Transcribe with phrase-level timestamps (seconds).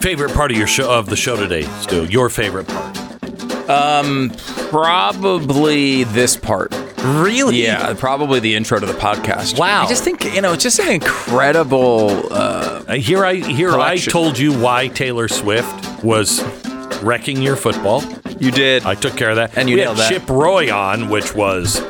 [0.00, 2.04] favorite part of your show of the show today, Stu?
[2.06, 2.96] Your favorite part?
[3.70, 4.32] Um,
[4.70, 6.72] probably this part.
[7.02, 7.62] Really?
[7.62, 9.58] Yeah, probably the intro to the podcast.
[9.58, 9.84] Wow.
[9.84, 12.26] I just think you know it's just an incredible.
[12.32, 14.08] Uh, Uh, here I here Collection.
[14.10, 16.42] I told you why Taylor Swift was
[17.02, 18.02] wrecking your football.
[18.40, 18.84] you did.
[18.84, 19.56] I took care of that.
[19.56, 20.20] And you we nailed had that.
[20.20, 21.80] Chip Roy on, which was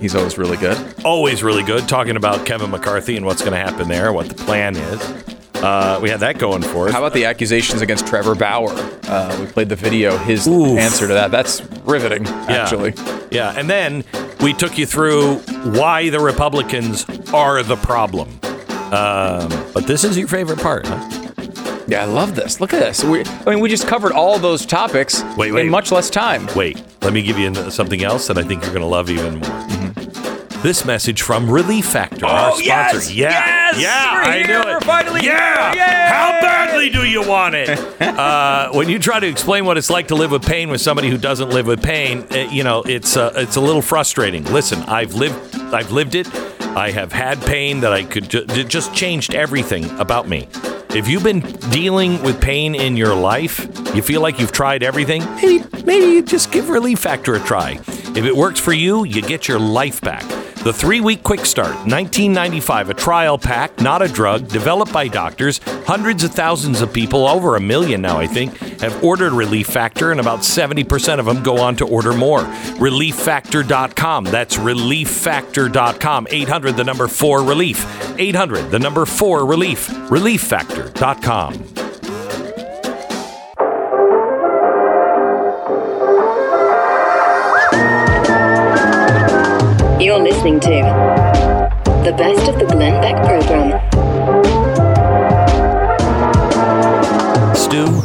[0.00, 0.76] He's always really good.
[1.04, 4.34] always really good, talking about Kevin McCarthy and what's going to happen there, what the
[4.34, 5.35] plan is.
[5.62, 6.92] Uh, we had that going for us.
[6.92, 8.70] How about the accusations against Trevor Bauer?
[9.08, 10.16] Uh, we played the video.
[10.18, 10.78] His Oof.
[10.78, 11.30] answer to that.
[11.30, 12.26] That's riveting.
[12.26, 12.94] Actually,
[13.30, 14.04] Yeah, and then
[14.40, 15.36] we took you through
[15.78, 18.28] why the Republicans are the problem.
[18.92, 21.32] Um, but this is your favorite part, huh?
[21.88, 22.60] yeah, I love this.
[22.60, 23.02] Look at this.
[23.02, 25.64] We, I mean, we just covered all those topics Wait, wait.
[25.66, 26.46] in much less time.
[26.54, 29.40] Wait, let me give you something else that I think you're going to love even
[29.40, 29.66] more.
[30.66, 32.90] This message from Relief Factor, our Oh, yes!
[32.90, 33.12] sponsor.
[33.12, 33.80] Yeah, Yes!
[33.80, 34.46] yeah, We're I here!
[34.48, 34.74] knew it.
[34.74, 35.72] We're finally yeah.
[35.72, 35.80] here!
[35.80, 36.08] Yay!
[36.08, 37.68] How badly do you want it?
[38.02, 41.08] uh, when you try to explain what it's like to live with pain with somebody
[41.08, 44.42] who doesn't live with pain, uh, you know it's uh, it's a little frustrating.
[44.46, 46.26] Listen, I've lived I've lived it.
[46.76, 50.48] I have had pain that I could ju- it just changed everything about me.
[50.90, 55.24] If you've been dealing with pain in your life, you feel like you've tried everything,
[55.36, 57.78] maybe, maybe you just give Relief Factor a try.
[57.88, 60.24] If it works for you, you get your life back.
[60.66, 65.60] The three week quick start, 1995, a trial pack, not a drug, developed by doctors.
[65.86, 70.10] Hundreds of thousands of people, over a million now, I think, have ordered Relief Factor,
[70.10, 72.40] and about 70% of them go on to order more.
[72.40, 74.24] ReliefFactor.com.
[74.24, 76.26] That's ReliefFactor.com.
[76.32, 78.18] 800, the number 4 relief.
[78.18, 79.86] 800, the number 4 relief.
[79.86, 81.85] ReliefFactor.com.
[90.56, 93.80] listening to the best of the Glenn Beck program.
[97.54, 98.02] Stu,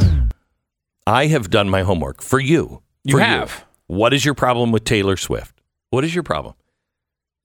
[1.08, 2.82] I have done my homework for you.
[3.04, 3.66] You For have.
[3.88, 5.62] What is your problem with Taylor Swift?
[5.92, 6.56] What is your problem?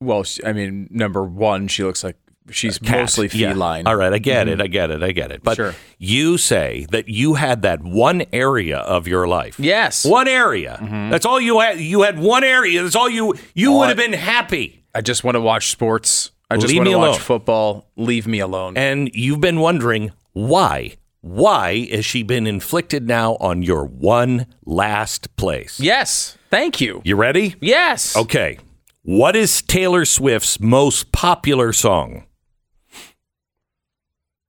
[0.01, 2.15] Well, I mean, number one, she looks like
[2.51, 3.81] she's mostly feline.
[3.81, 3.87] Mm-hmm.
[3.87, 4.61] All right, I get it.
[4.61, 5.01] I get it.
[5.03, 5.43] I get it.
[5.43, 5.75] But Sure.
[5.97, 9.59] you say that you had that one area of your life.
[9.59, 10.05] Yes.
[10.05, 10.77] One area.
[11.11, 11.79] That's all you had.
[11.79, 12.83] You had one area.
[12.83, 13.35] That's all you.
[13.55, 14.83] You All would have been happy.
[14.97, 16.31] I just want to watch sports.
[16.49, 17.87] I just Leave want me to watch football.
[17.97, 18.75] Leave me alone.
[18.77, 20.95] And you've been wondering why.
[21.21, 25.79] Why has she been inflicted now on your one last place?
[25.79, 26.35] yes.
[26.49, 27.01] Thank you.
[27.03, 27.55] You ready?
[27.61, 28.15] Yes.
[28.15, 28.57] Okay.
[29.03, 32.23] What is Taylor Swift's most popular song?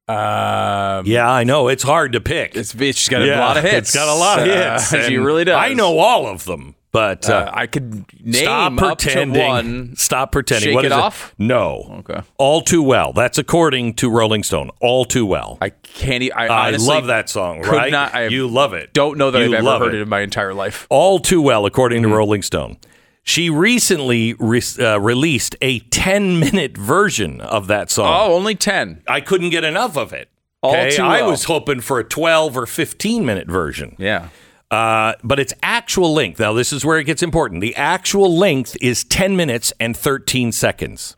[0.06, 1.68] Um, Yeah, I know.
[1.68, 2.56] It's hard to pick.
[2.56, 3.88] it's, she's got a Yeah, lot of hits.
[3.90, 4.88] It's got a lot of Uh, hits.
[5.06, 5.56] she and really does.
[5.56, 9.46] I know all of them, but uh, Uh, I could name stop up to pretending.
[9.46, 9.96] one.
[9.96, 10.68] Stop pretending.
[10.68, 11.34] Shake What It is Off?
[11.38, 12.02] No.
[12.08, 12.20] Okay.
[12.38, 13.12] All too well.
[13.12, 14.70] That's according to Rolling Stone.
[14.80, 15.58] All too well.
[15.60, 16.22] I can't.
[16.22, 17.60] e- I, I love that song.
[17.62, 17.92] Right?
[17.92, 18.92] not- I you love it.
[18.94, 20.00] Don't know that You I've ever heard it.
[20.02, 20.86] in my entire life.
[20.90, 22.10] All too well, according Mm-hmm.
[22.10, 22.78] to Rolling Stone.
[23.22, 28.06] She recently re- uh, released a 10 minute version of that song.
[28.10, 29.02] Oh, only ten.
[29.06, 30.30] I couldn't get enough of it.
[30.62, 30.96] All Okay?
[30.96, 31.30] too I well.
[31.32, 33.94] was hoping for a 12 or 15 minute version.
[33.98, 34.28] Yeah.
[34.70, 37.60] Uh, but its actual length, now this is where it gets important.
[37.62, 41.16] The actual length is 10 minutes and 13 seconds.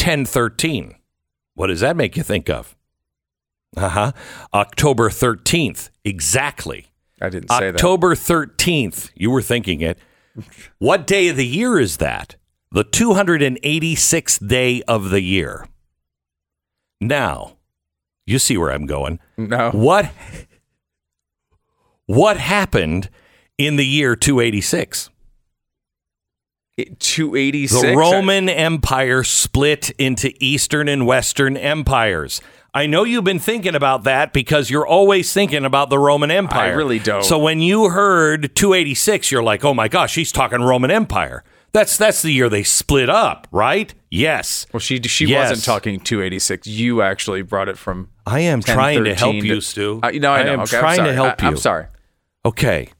[0.00, 0.94] 1013.
[1.54, 2.74] What does that make you think of?
[3.76, 4.12] Uh huh.
[4.52, 5.90] October 13th.
[6.04, 6.86] Exactly.
[7.20, 7.74] I didn't say that.
[7.76, 9.10] October 13th.
[9.14, 9.98] You were thinking it.
[10.78, 12.36] What day of the year is that?
[12.72, 15.68] The 286th day of the year.
[17.02, 17.58] Now,
[18.24, 19.20] you see where I'm going.
[19.36, 19.70] No.
[19.72, 20.10] What
[22.16, 23.08] what happened
[23.58, 25.10] in the year 286?
[26.98, 27.82] Two eighty six.
[27.82, 32.40] The Roman Empire split into Eastern and Western empires.
[32.72, 36.72] I know you've been thinking about that because you're always thinking about the Roman Empire.
[36.72, 37.22] I really don't.
[37.24, 41.98] So when you heard 286, you're like, "Oh my gosh, she's talking Roman Empire." That's
[41.98, 43.92] that's the year they split up, right?
[44.10, 44.66] Yes.
[44.72, 45.50] Well, she she Yes.
[45.50, 46.66] wasn't talking 286.
[46.66, 48.08] You actually brought it from.
[48.26, 50.00] I am trying to 1013 help you, Stu.
[50.02, 50.52] Uh, no, I know.
[50.54, 51.48] am okay, trying to help I, you.
[51.48, 51.86] I'm sorry.
[52.44, 52.90] Okay.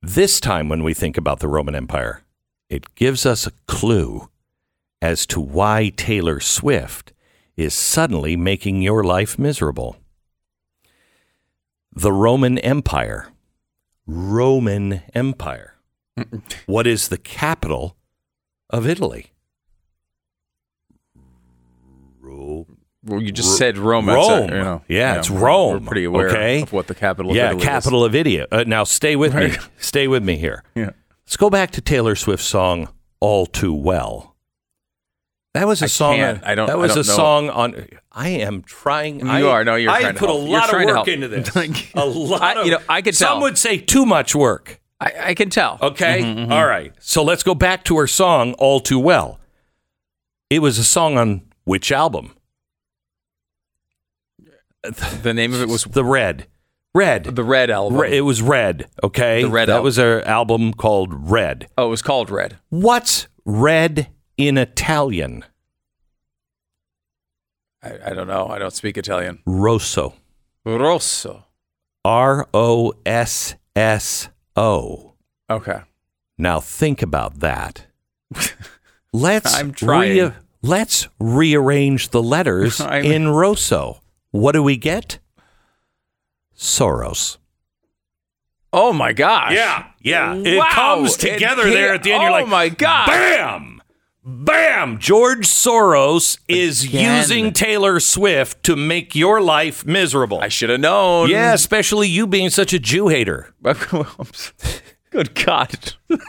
[0.00, 2.22] This time, when we think about the Roman Empire,
[2.70, 4.30] it gives us a clue
[5.02, 7.12] as to why Taylor Swift
[7.56, 9.96] is suddenly making your life miserable.
[11.94, 13.28] The Roman Empire.
[14.06, 15.74] Roman Empire.
[16.66, 17.96] what is the capital
[18.70, 19.32] of Italy?
[23.04, 24.08] Well, you just Ro- said Rome.
[24.08, 24.44] Rome.
[24.44, 24.82] it, you know.
[24.88, 26.62] Yeah, it's we're- Rome, We're pretty aware okay?
[26.62, 27.32] of what the capital.
[27.32, 28.46] Of yeah, Italy capital of India.
[28.52, 29.52] Uh, now, stay with me.
[29.78, 30.62] Stay with me here.
[30.74, 30.90] Yeah.
[31.26, 32.88] Let's go back to Taylor Swift's song
[33.20, 34.36] "All Too Well."
[35.54, 36.20] That was a I song.
[36.20, 37.14] I don't- That was don't a know.
[37.16, 37.86] song on.
[38.12, 39.20] I am trying.
[39.20, 39.64] You I, are.
[39.64, 40.42] No, you're I put a help.
[40.48, 41.54] You're lot of work into this.
[41.94, 42.66] a lot I- of.
[42.66, 43.40] you know, I could Some tell.
[43.42, 44.80] would say too much work.
[45.00, 45.78] I, I can tell.
[45.82, 46.22] Okay.
[46.22, 46.92] Mm-hmm, All right.
[47.00, 49.40] So let's go back to her song "All Too Well."
[50.48, 52.34] It was a song on which album?
[54.82, 56.46] The name of it was The Red.
[56.94, 57.24] Red.
[57.24, 58.00] the Red album.
[58.00, 58.88] Re- it was Red.
[59.02, 59.42] Okay.
[59.42, 59.84] The Red That album.
[59.84, 61.68] was her album called Red.
[61.78, 62.58] oh, it was called Red.
[62.68, 65.44] What's red in Italian?
[67.82, 68.48] I, I don't know.
[68.48, 69.38] I don't speak Italian.
[69.46, 70.14] Rosso.
[70.64, 71.46] Rosso.
[72.04, 75.14] R O S S O.
[75.48, 75.80] Okay.
[76.38, 77.86] Now think about that.
[79.14, 80.10] Let's I'm trying.
[80.16, 80.32] rea-
[80.62, 84.00] let's rearrange the letters in Rosso.
[84.32, 85.18] What do we get?
[86.56, 87.38] Soros.
[88.72, 89.52] Oh my gosh.
[89.52, 89.86] yeah.
[90.00, 90.34] Yeah.
[90.34, 92.20] It comes together hit- there at the end.
[92.20, 93.06] oh You're like, my God.
[93.06, 93.82] Bam!
[94.24, 94.98] Bam!
[94.98, 97.18] George Soros is Again.
[97.18, 100.38] using Taylor Swift to make your life miserable.
[100.40, 101.28] I should have known.
[101.28, 103.52] yeah, especially you being such a Jew hater.
[105.10, 105.92] Good God.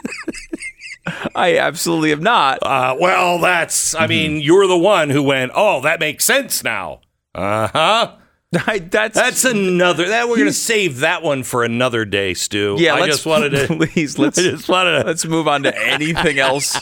[1.34, 2.58] I absolutely am not.
[2.62, 4.40] Uh, well, that's, I mean, Mm-hmm.
[4.40, 7.00] you're the one who went, oh, that makes sense now.
[7.38, 8.16] Uh huh.
[8.52, 12.76] That's That's another, that we're going to save that one for another day, Stu.
[12.78, 12.94] yeah.
[12.94, 16.38] I just wanted to, please let's I just wanted to, let's move on to anything
[16.38, 16.78] else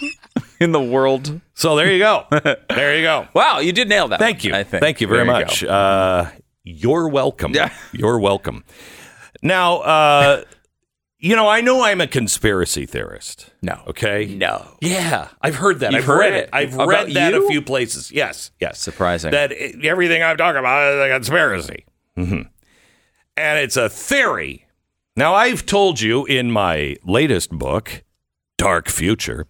[0.61, 1.41] in the world.
[1.55, 2.27] so there you go.
[2.69, 3.29] There you go.
[3.35, 4.19] Wow, you did nail that.
[4.19, 4.65] Thank one, you.
[4.65, 5.65] Thank you very There much.
[5.65, 6.27] Uh,
[6.65, 7.55] you're welcome.
[7.55, 7.73] Yeah.
[7.93, 8.65] You're welcome.
[9.43, 10.45] Now, uh,
[11.23, 13.51] you know, I know I'm a conspiracy theorist.
[13.63, 13.81] No.
[13.87, 14.27] Okay.
[14.35, 14.77] No.
[14.81, 15.93] Yeah, I've heard that.
[15.93, 16.43] You've I've read it?
[16.45, 16.51] it.
[16.53, 17.47] I've About read that you?
[17.47, 18.11] a few places.
[18.11, 18.51] Yes.
[18.61, 18.81] Yes.
[18.81, 19.31] Surprising.
[19.31, 21.85] That everything I'm talking about is a conspiracy.
[22.17, 22.41] hmm
[23.37, 24.67] And it's a theory.
[25.17, 28.03] Now, I've told you in my latest book,
[28.59, 29.47] Dark Future,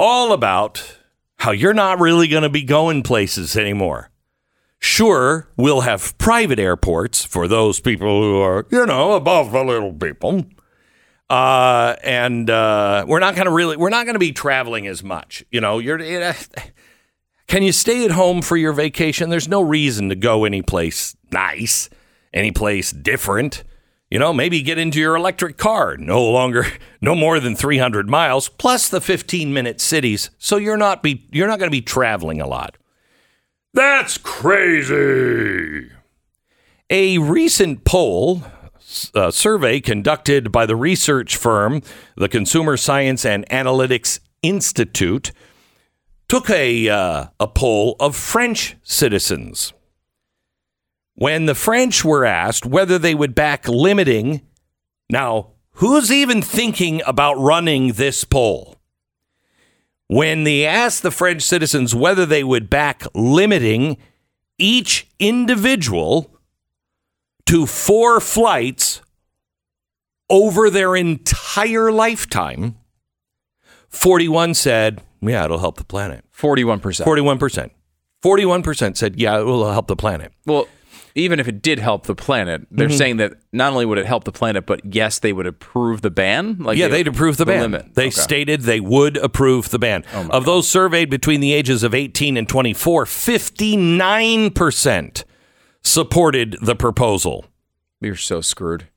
[0.00, 0.96] all about
[1.38, 4.10] how you're not really going to be going places anymore.
[4.78, 9.92] Sure, we'll have private airports for those people who are, you know, above the little
[9.92, 10.44] people.
[11.34, 15.02] Uh, and uh, we're not going to really, we're not going to be traveling as
[15.02, 15.44] much.
[15.50, 15.98] You know, you're,
[17.48, 19.30] can you stay at home for your vacation?
[19.30, 21.90] There's no reason to go anyplace nice,
[22.32, 23.64] anyplace different.
[24.12, 25.96] You know, maybe get into your electric car.
[25.96, 26.68] No longer,
[27.00, 30.30] no more than 300 miles, plus the 15 minute cities.
[30.38, 32.78] So you're not be, you're not going to be traveling a lot.
[33.72, 35.90] That's crazy.
[36.90, 38.44] A recent poll
[39.14, 41.82] uh, survey conducted by the research firm,
[42.16, 45.32] the Consumer Science and Analytics Institute,
[46.28, 49.72] took a, uh, a poll of French citizens.
[51.14, 54.42] When the French were asked whether they would back limiting,
[55.10, 58.76] now, who's even thinking about running this poll?
[60.08, 63.96] When they asked the French citizens whether they would back limiting
[64.58, 66.33] each individual
[67.46, 69.00] to four flights
[70.30, 72.76] over their entire lifetime,
[73.88, 76.24] 41 said, yeah, it'll help the planet.
[76.30, 77.06] Forty-one percent.
[77.08, 77.70] 41%.
[78.24, 80.32] 41% said, yeah, it will help the planet.
[80.46, 80.66] Well,
[81.14, 82.96] even if it did help the planet, they're Mm-hmm.
[82.96, 86.10] saying that not only would it help the planet, but yes, they would approve the
[86.10, 86.56] ban.
[86.58, 87.60] Like yeah, they- they'd approve the, ban.
[87.60, 87.94] limit.
[87.94, 88.10] They Okay.
[88.12, 90.02] stated they would approve the ban.
[90.30, 95.24] of those surveyed between the ages of 18 and 24, 59%
[95.84, 97.44] supported the proposal.
[98.00, 98.88] You're so screwed.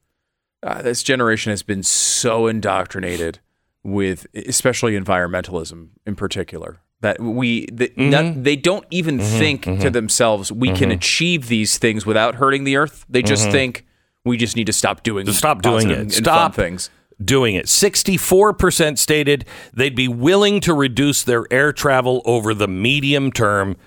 [0.63, 3.39] Uh, this generation has been so indoctrinated
[3.83, 8.09] with, especially environmentalism in particular, that we the, Mm-hmm.
[8.09, 12.75] not, they don't even think to themselves we can achieve these things without hurting the
[12.75, 13.05] earth.
[13.07, 13.85] They just think
[14.25, 15.33] we just need to stop doing Mm-hmm.
[15.33, 16.11] stop doing it.
[16.11, 16.55] Stop.
[16.55, 16.89] things.
[17.23, 17.65] doing it.
[17.67, 23.77] 64% stated they'd be willing to reduce their air travel over the medium term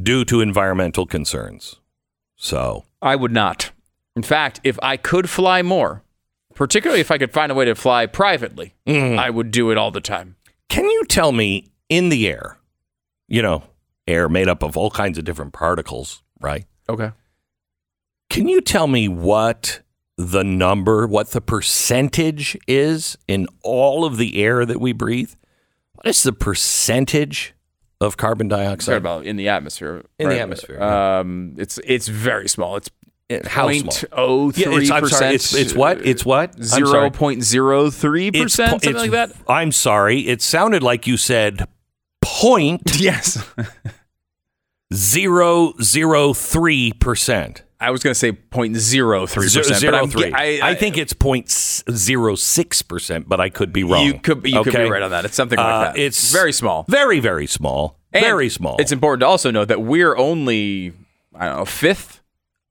[0.00, 1.80] due to environmental concerns.
[2.44, 3.70] So, I would not.
[4.14, 6.02] In fact, if I could fly more,
[6.54, 9.18] particularly if I could find a way to fly privately, Mm-hmm.
[9.18, 10.36] I would do it all the time.
[10.68, 12.58] can you tell me in the air,
[13.28, 13.62] you know,
[14.06, 16.66] air made up of all kinds of different particles, right?
[16.86, 17.12] Okay.
[18.28, 19.80] Can you tell me what
[20.18, 25.32] the number, what the percentage is in all of the air that we breathe?
[25.94, 27.54] What is the percentage
[28.04, 28.96] of carbon dioxide?
[28.96, 30.04] about in the atmosphere.
[30.18, 32.76] In the atmosphere, Um, it's it's very small.
[32.76, 32.90] It's
[33.48, 34.10] How point small?
[34.12, 35.00] oh Yeah, it's, I'm sorry.
[35.00, 35.34] percent.
[35.34, 36.06] It's, it's what?
[36.06, 36.62] It's what?
[36.62, 39.32] Zero point zero three percent, something like that.
[39.48, 40.20] I'm sorry.
[40.20, 41.66] It sounded like you said
[42.22, 43.42] point Yes,
[44.92, 47.62] zero zero three percent.
[47.86, 50.32] I was going to say point zero three percent, but I'm, three.
[50.32, 54.04] I, I, think it's point zero six percent, but I could be wrong.
[54.04, 55.24] you could you could be right on that.
[55.24, 55.96] It's something like Uh, that.
[55.98, 56.84] It's very small.
[56.88, 57.98] very very small.
[58.12, 58.76] And Very small.
[58.78, 60.92] It's important to also note that we're only,
[61.34, 62.22] I don't know, a fifth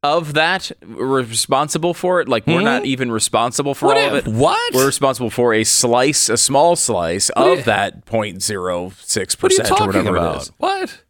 [0.02, 2.30] of that responsible for it.
[2.30, 4.38] Like we're not even responsible for What all if- of it.
[4.40, 4.74] what?
[4.74, 9.56] We're responsible for a slice, a small slice are of you- that 0.06 what are
[9.56, 10.42] you percent or talking whatever it about?
[10.44, 10.52] is.
[10.58, 11.03] What?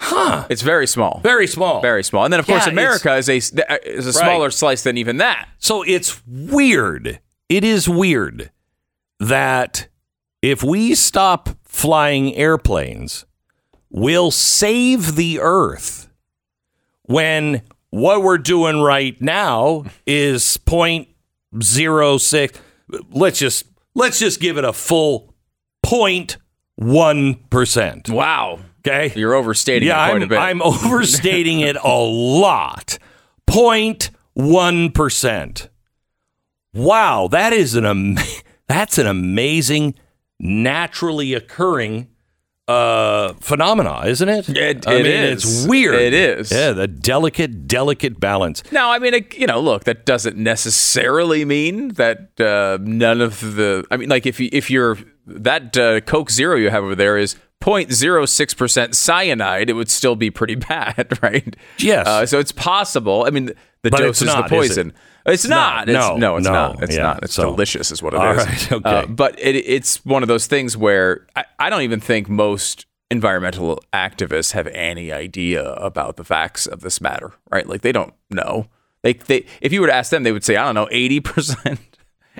[0.00, 0.46] Huh?
[0.50, 1.20] It's very small.
[1.22, 1.80] Very small.
[1.80, 2.24] Very small.
[2.24, 5.48] And then, of course, America is a uh, is a smaller slice than even that.
[5.58, 7.20] So it's weird.
[7.48, 8.50] It is weird
[9.20, 9.88] that
[10.42, 13.24] if we stop flying airplanes,
[13.88, 16.10] we'll save the Earth
[17.02, 22.56] when what we're doing right now is 0.06.
[23.10, 25.32] Let's just let's just give it a full
[25.86, 28.08] 0.1 percent.
[28.08, 28.58] Wow.
[28.86, 30.38] Okay, You're overstating yeah, I'm, a bit.
[30.38, 32.98] I'm overstating it a lot.
[33.48, 35.68] 0.1%.
[36.74, 38.18] Wow, that is an am-
[38.68, 39.94] that's an amazing
[40.40, 42.08] naturally occurring
[42.66, 44.48] uh phenomena, isn't it?
[44.48, 45.44] It- I it mean, is.
[45.60, 45.94] it's weird.
[45.94, 46.50] It is.
[46.50, 48.62] Yeah, the delicate delicate balance.
[48.72, 53.40] Now, I mean, it, you know, look, that doesn't necessarily mean that uh, none of
[53.56, 53.84] the.
[53.90, 57.16] I mean, like if you, if you're that uh, Coke Zero you have over there
[57.18, 61.56] is 0.06 percent cyanide, it would still be pretty bad, right?
[61.78, 62.06] Yes.
[62.06, 63.24] Uh, so it's possible.
[63.26, 63.46] I mean,
[63.82, 64.74] the But dose is not, the is it?
[64.74, 64.92] poison.
[65.26, 65.86] It's not.
[65.86, 65.88] not.
[65.88, 66.52] It's, No, no, it's no.
[66.52, 66.82] not.
[66.82, 67.22] It's Yeah, not.
[67.24, 68.46] It's so- delicious, is what it is.
[68.46, 68.90] Right, okay.
[68.90, 72.84] Uh, but it, it's one of those things where I, I don't even think most
[73.10, 77.66] environmental activists have any idea about the facts of this matter, right?
[77.66, 78.66] Like they don't know.
[79.02, 81.20] They, they if you were to ask them, they would say, I don't know, eighty
[81.20, 81.78] percent,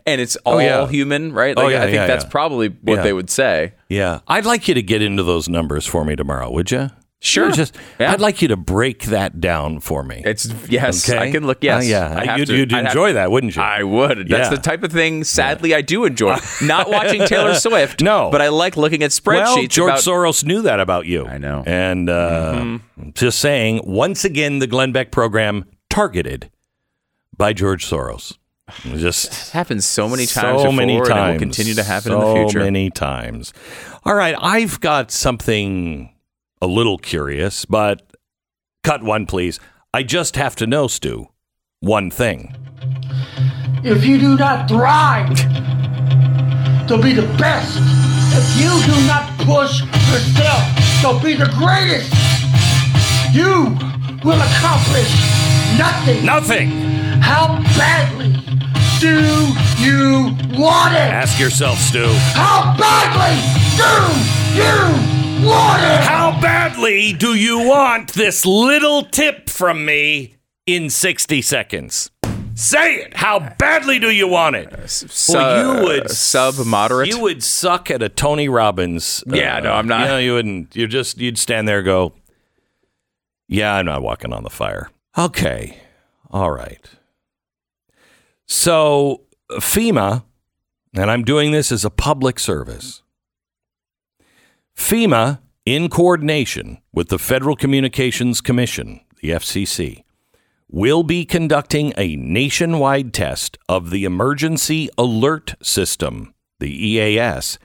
[0.06, 0.86] and it's all Oh, yeah.
[0.88, 1.54] human, right?
[1.56, 2.30] Oh, yeah, I think yeah, that's yeah.
[2.30, 3.74] probably what they would say.
[3.88, 4.20] Yeah.
[4.28, 6.90] I'd like you to get into those numbers for me tomorrow, would you?
[7.20, 7.50] Sure.
[7.52, 7.74] Just.
[7.98, 10.20] I'd like you to break that down for me.
[10.26, 11.18] It's yes, Okay?
[11.18, 11.64] I can look.
[11.64, 12.36] Yes, Uh, yeah.
[12.36, 13.62] You'd- you'd enjoy that, wouldn't you?
[13.62, 14.28] I would.
[14.28, 15.24] That's the type of thing.
[15.24, 16.36] Sadly, I do enjoy.
[16.62, 18.02] Not watching Taylor Swift.
[18.02, 18.28] No.
[18.30, 19.54] but I like looking at spreadsheets.
[19.56, 21.24] Well, George about, Soros knew that about you.
[21.26, 21.62] I know.
[21.66, 22.78] And uh,
[23.14, 26.50] just saying, once again, the Glenn Beck program targeted
[27.34, 28.36] by George Soros.
[28.96, 30.62] Just happens so many times.
[30.62, 31.28] so before, many and times.
[31.28, 32.60] it will continue to happen so in the future.
[32.60, 33.52] So many times.
[34.04, 36.14] All right, I've got something
[36.62, 38.02] a little curious, but
[38.82, 39.60] cut one, please.
[39.92, 41.28] I just have to know, Stu,
[41.80, 42.54] one thing.
[43.84, 45.36] If you do not thrive
[46.88, 47.78] to be the best,
[48.36, 50.64] if you do not push yourself
[51.02, 52.10] to be the greatest,
[53.34, 53.76] you
[54.24, 55.12] will accomplish
[55.78, 56.24] nothing.
[56.24, 56.68] Nothing.
[57.20, 58.53] How badly
[59.00, 59.20] do
[59.78, 60.98] you want it?
[60.98, 62.06] Ask yourself, Stu.
[62.34, 63.36] How badly
[63.76, 66.00] do you want it?
[66.00, 70.34] How badly do you want this little tip from me
[70.66, 72.10] in 60 seconds?
[72.54, 73.16] Say it.
[73.16, 74.88] How badly do you want it?
[74.88, 77.08] Su- Well, you would sub moderate.
[77.08, 79.24] You would suck at a Tony Robbins.
[79.30, 80.02] uh, Yeah, no, I'm not.
[80.02, 80.76] You know, you wouldn't.
[80.76, 82.12] You just you'd stand there and go,
[83.48, 85.78] "Yeah, I'm not walking on the fire." Okay,
[86.30, 86.78] all right.
[88.46, 90.24] So FEMA,
[90.94, 93.02] and I'm doing this as a public service.
[94.76, 100.04] FEMA, in coordination with the Federal Communications Commission, the FCC,
[100.68, 107.58] will be conducting a nationwide test of the Emergency Alert System, the EAS,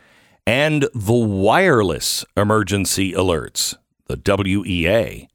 [0.46, 3.76] and the Wireless Emergency Alerts,
[4.08, 5.28] the WEA.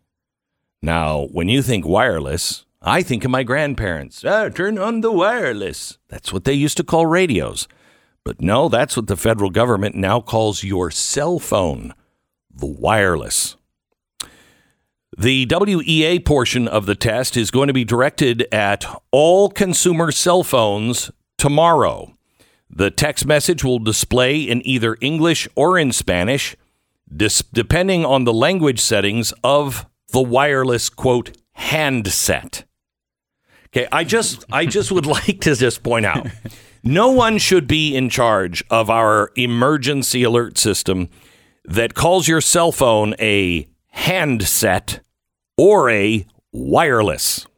[0.81, 4.23] Now, when you think wireless, I think of my grandparents.
[4.27, 5.97] Ah, turn on the wireless.
[6.09, 7.67] That's what they used to call radios.
[8.25, 11.95] But no, that's what the federal government now calls your cell phone,
[12.55, 13.57] the wireless.
[15.17, 20.43] The WEA portion of the test is going to be directed at all consumer cell
[20.43, 22.15] phones tomorrow.
[22.69, 26.55] The text message will display in either English or in Spanish,
[27.17, 32.65] depending on the language settings of the wireless quote handset.
[33.75, 36.29] Okay, I just I just would like to just point out
[36.85, 41.09] no one should be in charge of our emergency alert system
[41.65, 45.01] that calls your cell phone a handset
[45.57, 47.49] or a wireless.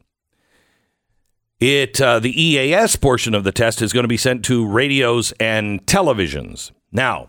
[1.60, 5.32] It uh, the EAS portion of the test is going to be sent to radios
[5.38, 6.70] and televisions.
[6.92, 7.28] Now,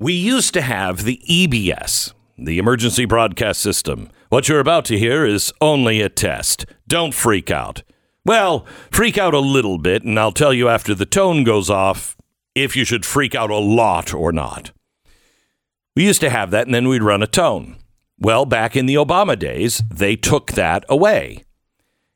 [0.00, 4.08] we used to have the EBS, the Emergency Broadcast System.
[4.30, 6.66] What you're about to hear is only a test.
[6.88, 7.82] Don't freak out.
[8.24, 12.16] Well, freak out a little bit, and I'll tell you after the tone goes off
[12.54, 14.72] if you should freak out a lot or not.
[15.96, 17.76] We used to have that, and then we'd run a tone.
[18.18, 21.44] Well, back in the Obama days, they took that away.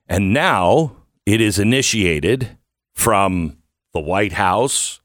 [0.06, 2.58] And now it is initiated
[2.94, 3.56] from
[3.94, 5.00] the White House.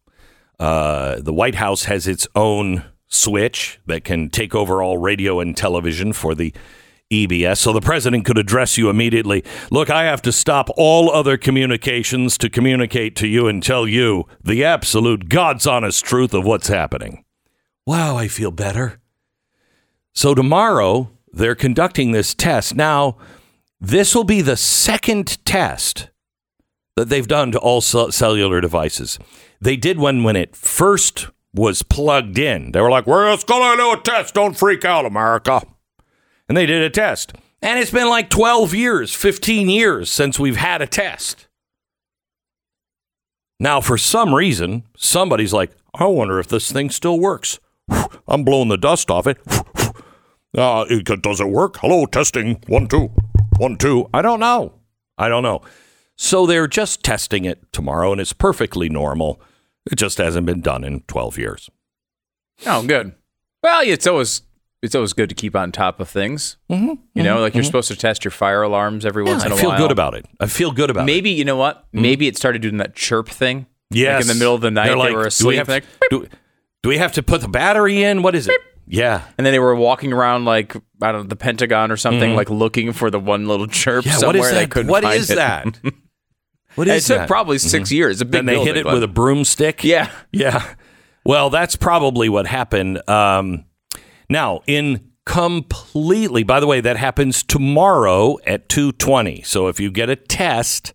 [0.59, 5.55] Uh, the White House has its own switch that can take over all radio and
[5.55, 6.53] television for the
[7.11, 7.57] EBS.
[7.57, 9.43] So the president could address you immediately.
[9.71, 14.25] Look, I have to stop all other communications to communicate to you and tell you
[14.43, 17.25] the absolute God's honest truth of what's happening.
[17.85, 18.99] Wow, I feel better.
[20.13, 22.75] So tomorrow, they're conducting this test.
[22.75, 23.17] Now,
[23.81, 26.09] this will be the second test
[26.95, 29.17] that they've done to all cell- cellular devices.
[29.61, 32.71] They did one when it first was plugged in.
[32.73, 34.33] They were like, we're just going to do a test.
[34.33, 35.61] Don't freak out, America.
[36.49, 37.33] And they did a test.
[37.61, 41.47] And it's been like 12 years, 15 years since we've had a test.
[43.59, 47.59] Now, for some reason, somebody's like, I wonder if this thing still works.
[48.27, 49.37] I'm blowing the dust off it.
[50.57, 51.77] Uh, it- does it work?
[51.77, 52.59] Hello, testing.
[52.65, 53.11] One, two.
[53.57, 54.09] One, two.
[54.11, 54.73] I don't know.
[55.15, 55.61] I don't know.
[56.17, 59.39] So they're just testing it tomorrow, and it's perfectly normal.
[59.91, 61.69] It just hasn't been done in 12 years.
[62.65, 63.13] Oh, good.
[63.61, 64.41] Well, it's always
[64.81, 66.57] it's always good to keep on top of things.
[66.69, 69.55] Mm-hmm, you know, like you're supposed to test your fire alarms every once in I
[69.55, 69.77] a feel while.
[69.79, 70.25] good about it.
[70.39, 71.05] I feel good about it.
[71.05, 71.85] Maybe you know what?
[71.91, 73.65] Maybe it started doing that chirp thing.
[73.91, 74.15] Yes.
[74.15, 75.57] Like in the middle of the night, They're they like, were do we asleep.
[75.57, 76.27] have, like, do,
[76.83, 78.21] do we have to put the battery in?
[78.21, 78.59] What is it?
[78.87, 79.23] Yeah.
[79.37, 82.49] and then they were walking around like I don't know the Pentagon or something, like
[82.49, 84.09] looking for the one little chirp Mm-hmm.
[84.11, 84.17] Yeah.
[84.17, 84.27] somewhere.
[84.41, 84.71] What is They that?
[84.71, 85.35] couldn't What find is it.
[85.35, 85.79] that?
[86.75, 87.21] What it is took that?
[87.23, 87.27] Mm-hmm.
[87.27, 88.21] probably 6 years.
[88.21, 89.83] A big Then they hit it but- with a broomstick.
[89.83, 90.09] yeah.
[90.31, 90.63] Yeah.
[91.25, 93.01] Well, that's probably what happened.
[93.09, 93.65] Um,
[94.29, 99.41] now, in completely, by the way, that happens tomorrow at 2:20.
[99.43, 100.93] So if you get a test,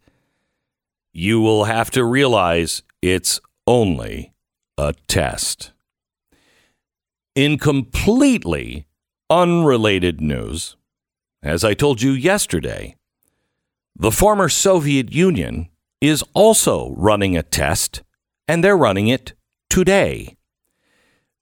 [1.13, 4.33] you will have to realize it's only
[4.77, 5.73] a test.
[7.35, 8.87] In completely
[9.31, 10.77] unrelated news,
[11.43, 12.97] as I told you yesterday,
[13.97, 15.69] the former Soviet Union
[16.01, 18.03] is also running a test,
[18.49, 19.35] and they're running it
[19.71, 20.37] today.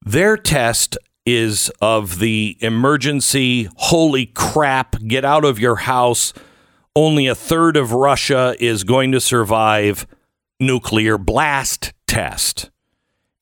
[0.04, 6.32] Their test is of the emergency, holy crap, get out of your house.
[6.94, 10.06] Only a third of Russia is going to survive
[10.60, 12.70] nuclear blast test.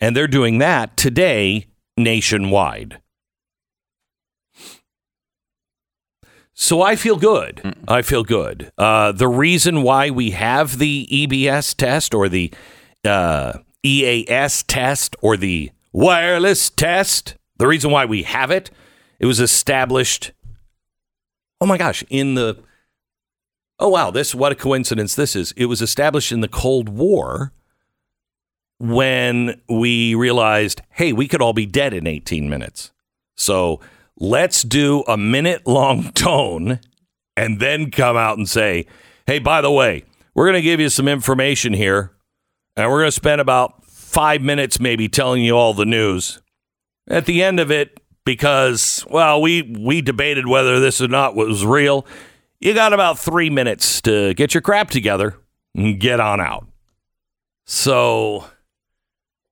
[0.01, 1.67] And they're doing that today
[1.97, 3.01] nationwide.
[6.55, 7.75] So I feel good.
[7.89, 8.71] I feel good.
[8.77, 12.53] Uh, the reason why we have the EBS test or the
[13.03, 18.71] uh, EAS test or the wireless test, the reason why we have it,
[19.19, 20.33] it was established.
[21.61, 22.57] Oh my gosh, in the
[23.79, 25.53] oh wow, this what a coincidence this is.
[25.59, 27.53] It was established in the Cold War
[28.79, 32.93] when we realized, hey, we could all be dead in 18 minutes.
[33.37, 33.81] So
[34.17, 36.81] let's do a minute long tone
[37.37, 38.87] and then come out and say,
[39.27, 42.13] hey, by the way, we're going to give you some information here
[42.75, 46.41] and we're going to spend about five minutes maybe telling you all the news.
[47.11, 51.67] At the end of it, because, well, we, we debated whether this or not was
[51.67, 52.07] real,
[52.61, 55.37] you got about three minutes to get your crap together
[55.75, 56.67] and get on out.
[57.67, 58.45] So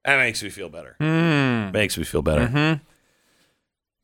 [0.05, 0.95] that makes me feel better.
[1.01, 1.73] Hmm.
[1.73, 2.47] Makes me feel better.
[2.47, 2.85] Mm-hmm.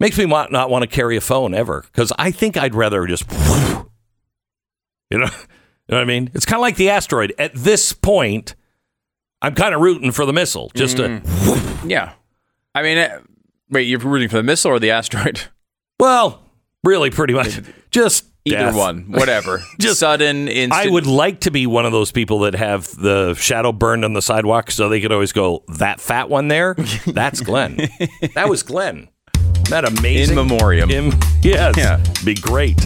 [0.00, 3.06] Makes me want, not want to carry a phone ever because I think I'd rather
[3.06, 3.84] just, you know,
[5.10, 5.26] you know
[5.86, 6.30] what I mean?
[6.34, 7.32] It's kind of like the asteroid.
[7.38, 8.56] At this point,
[9.40, 10.72] I'm kind of rooting for the missile.
[10.74, 11.90] Just to, mm.
[11.90, 12.12] Yeah.
[12.74, 13.08] I mean,
[13.70, 15.40] wait, you're rooting for the missile or the asteroid?
[16.00, 16.42] well,
[16.82, 18.74] really, pretty much, just Either death.
[18.76, 19.62] one, whatever.
[19.80, 20.86] Just- sudden, instant.
[20.86, 24.12] I would like to be one of those people that have the shadow burned on
[24.12, 26.74] the sidewalk so they could always go, that fat one there,
[27.06, 27.76] that's Glenn.
[28.34, 29.08] that was Glenn.
[29.70, 30.36] That amazing?
[30.38, 30.90] In memoriam.
[30.90, 31.74] Im- yes.
[31.78, 32.04] Yeah.
[32.22, 32.76] Be great.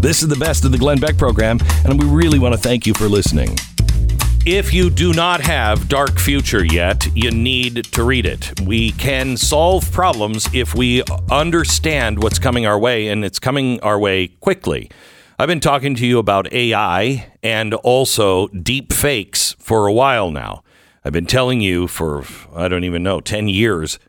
[0.00, 2.86] This is the best of the Glenn Beck program, and we really want to thank
[2.86, 3.56] you for listening.
[4.44, 8.60] If you do not have Dark Future yet, you need to read it.
[8.62, 14.00] We can solve problems if we understand what's coming our way, and it's coming our
[14.00, 14.90] way quickly.
[15.38, 20.64] I've been talking to you about AI and also deep fakes for a while now.
[21.04, 24.00] I've been telling you for, I don't even know, 10 years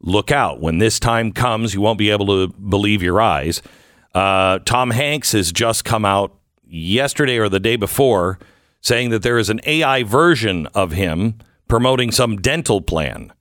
[0.00, 0.60] look out.
[0.60, 3.60] When this time comes, you won't be able to believe your eyes.
[4.14, 6.34] Uh, Tom Hanks has just come out
[6.66, 8.38] yesterday or the day before
[8.84, 13.32] saying that there is an AI version of him promoting some dental plan.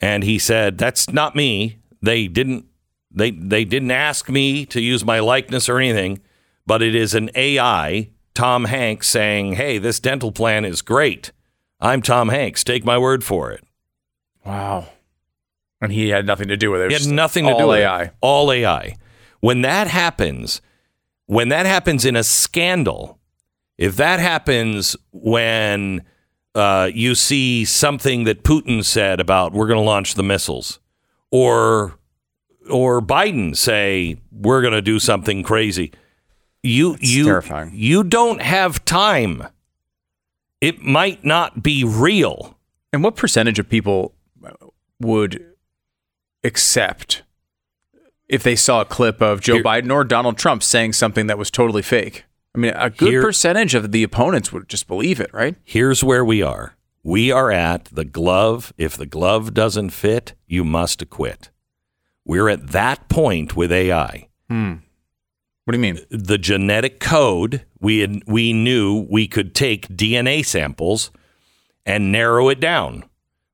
[0.00, 1.78] And he said, That's not me.
[2.00, 2.66] They didn't
[3.10, 6.20] they they didn't ask me to use my likeness or anything,
[6.66, 11.32] but it is an AI, Tom Hanks saying, Hey, this dental plan is great.
[11.80, 12.62] I'm Tom Hanks.
[12.64, 13.64] Take my word for it.
[14.44, 14.86] Wow.
[15.80, 16.92] And he had nothing to do with it.
[16.92, 18.02] It was had nothing to do with AI.
[18.04, 18.14] it.
[18.20, 18.96] All AI.
[19.40, 20.62] When that happens,
[21.26, 23.18] when that happens in a scandal,
[23.78, 26.04] if that happens when
[26.54, 30.78] uh, you see something that Putin said about we're going to launch the missiles,
[31.30, 31.98] or
[32.70, 35.92] or Biden say we're going to do something crazy.
[36.62, 37.72] You you terrifying.
[37.74, 39.48] you don't have time.
[40.60, 42.56] It might not be real.
[42.92, 44.14] And what percentage of people
[45.00, 45.44] would
[46.42, 47.22] accept
[48.28, 51.36] if they saw a clip of Joe Here- Biden or Donald Trump saying something that
[51.36, 52.24] was totally fake?
[52.54, 55.56] I mean, a good Here- percentage of the opponents would just believe it, right?
[55.64, 56.76] Here's where we are.
[57.02, 58.72] We are at the glove.
[58.78, 61.50] If the glove doesn't fit, you must acquit.
[62.24, 64.28] We're at that point with AI.
[64.48, 64.74] Hmm.
[65.64, 66.00] What do you mean?
[66.10, 71.10] the genetic code we had, we knew we could take DNA samples
[71.86, 73.04] and narrow it down,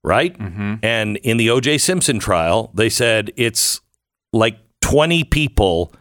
[0.04, 0.36] right?
[0.38, 0.74] Mm-hmm.
[0.82, 1.78] And in the O.J.
[1.78, 3.80] Simpson trial, they said it's
[4.32, 5.92] like 20 people,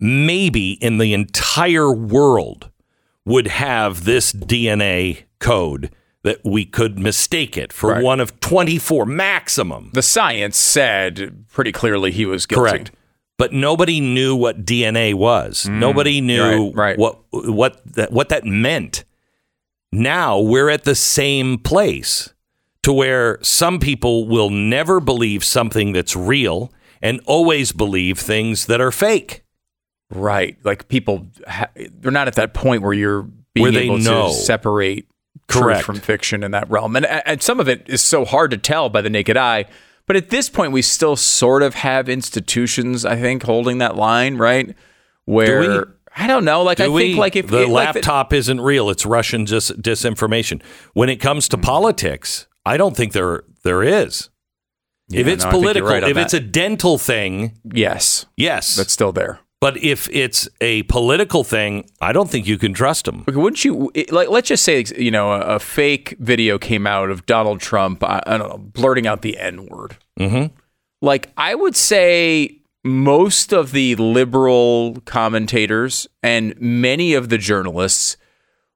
[0.00, 2.70] maybe in the entire world,
[3.24, 5.90] would have this DNA code
[6.24, 8.02] that we could mistake it for Right.
[8.02, 9.90] one of 24 maximum.
[9.94, 12.70] The science said pretty clearly he was guilty.
[12.70, 12.90] Correct.
[13.36, 15.68] But nobody knew what DNA was.
[15.68, 16.76] nobody knew Mm.
[16.76, 16.98] right, right.
[16.98, 19.04] what what that what that meant.
[19.92, 22.34] Now we're at the same place
[22.82, 28.80] to where some people will never believe something that's real and always believe things that
[28.80, 29.42] are fake.
[30.10, 30.56] Right.
[30.64, 33.22] Like people, ha- they're not at that point where you're
[33.54, 34.28] being Where able know.
[34.28, 35.08] to separate
[35.48, 35.84] Correct.
[35.84, 36.96] truth from fiction in that realm.
[36.96, 39.66] And, and some of it is so hard to tell by the naked eye.
[40.06, 44.36] But at this point, we still sort of have institutions, I think, holding that line,
[44.36, 44.74] right?
[45.26, 45.84] Where we?
[46.16, 46.62] I don't know.
[46.62, 47.08] Like I we?
[47.08, 50.62] think, like if the it- like laptop isn't real, it's Russian dis- disinformation.
[50.94, 51.62] When it comes to hmm.
[51.62, 54.30] politics, I don't think there there is.
[55.12, 58.76] if it's no, I think you're political, right if it's a dental thing, yes, yes,
[58.76, 59.40] that's still there.
[59.60, 63.24] But if it's a political thing, I don't think you can trust them.
[63.28, 64.28] Okay, wouldn't you like?
[64.28, 68.04] Let's just say, you know, a, a fake video came out of Donald Trump.
[68.04, 69.96] I, I don't know, blurting out the N word.
[70.18, 70.54] Mm-hmm.
[71.02, 78.16] Like, I would say most of the liberal commentators and many of the journalists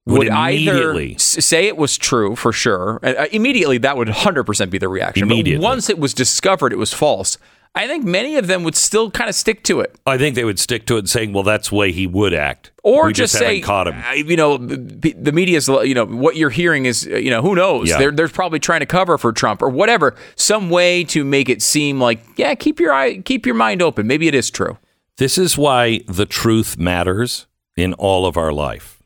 [0.07, 2.99] Would would, either say it was true for sure.
[3.03, 5.25] Uh, immediately, that would 100% be the reaction.
[5.25, 5.63] Immediately.
[5.63, 7.39] But once it was discovered it was false,
[7.75, 9.97] I think many of them would still kind of stick to it.
[10.07, 12.71] I think they would stick to it, saying, "Well, that's the way he would act,"
[12.83, 14.29] or we just, just, say, caught him.
[14.29, 17.89] you know, the media's, you know, what you're hearing is, you know, who knows?
[17.89, 17.99] Yeah.
[17.99, 20.15] They're, they're probably trying to cover for Trump or whatever.
[20.37, 24.07] Some way to make it seem like, yeah, keep your eye, keep your mind open.
[24.07, 24.77] Maybe it is true.
[25.17, 29.03] This is why the truth matters in all of our life.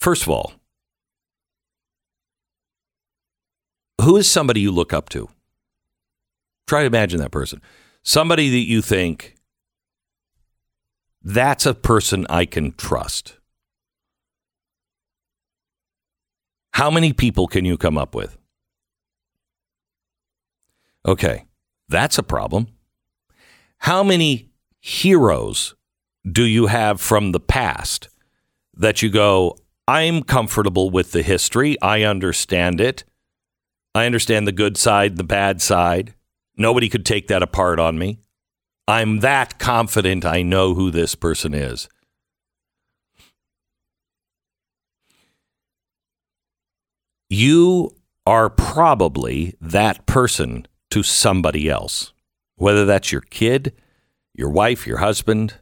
[0.00, 0.52] First of all,
[4.00, 5.28] who is somebody you look up to?
[6.66, 7.60] Try to imagine that person.
[8.02, 9.36] Somebody that you think
[11.22, 13.38] that's a person I can trust.
[16.72, 18.36] How many people can you come up with?
[21.06, 21.44] Okay,
[21.88, 22.68] that's a problem.
[23.78, 24.50] How many
[24.80, 25.74] heroes
[26.30, 28.08] do you have from the past
[28.76, 29.56] that you go,
[29.88, 31.80] I'm comfortable with the history.
[31.80, 33.04] I understand it.
[33.94, 36.14] I understand the good side, the bad side.
[36.56, 38.20] Nobody could take that apart on me.
[38.88, 41.88] I'm that confident I know who this person is.
[47.28, 52.12] You are probably that person to somebody else,
[52.54, 53.72] whether that's your kid,
[54.32, 55.54] your wife, your husband,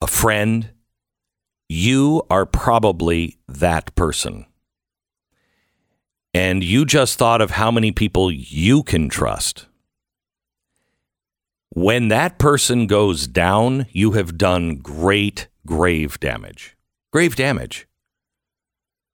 [0.00, 0.70] a friend.
[1.68, 4.46] You are probably that person.
[6.34, 9.66] And you just thought of how many people you can trust.
[11.70, 16.76] When that person goes down, you have done great grave damage.
[17.12, 17.86] Grave damage.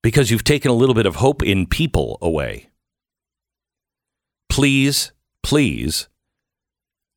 [0.03, 2.71] Because you've taken a little bit of hope in people away.
[4.49, 6.09] Please, please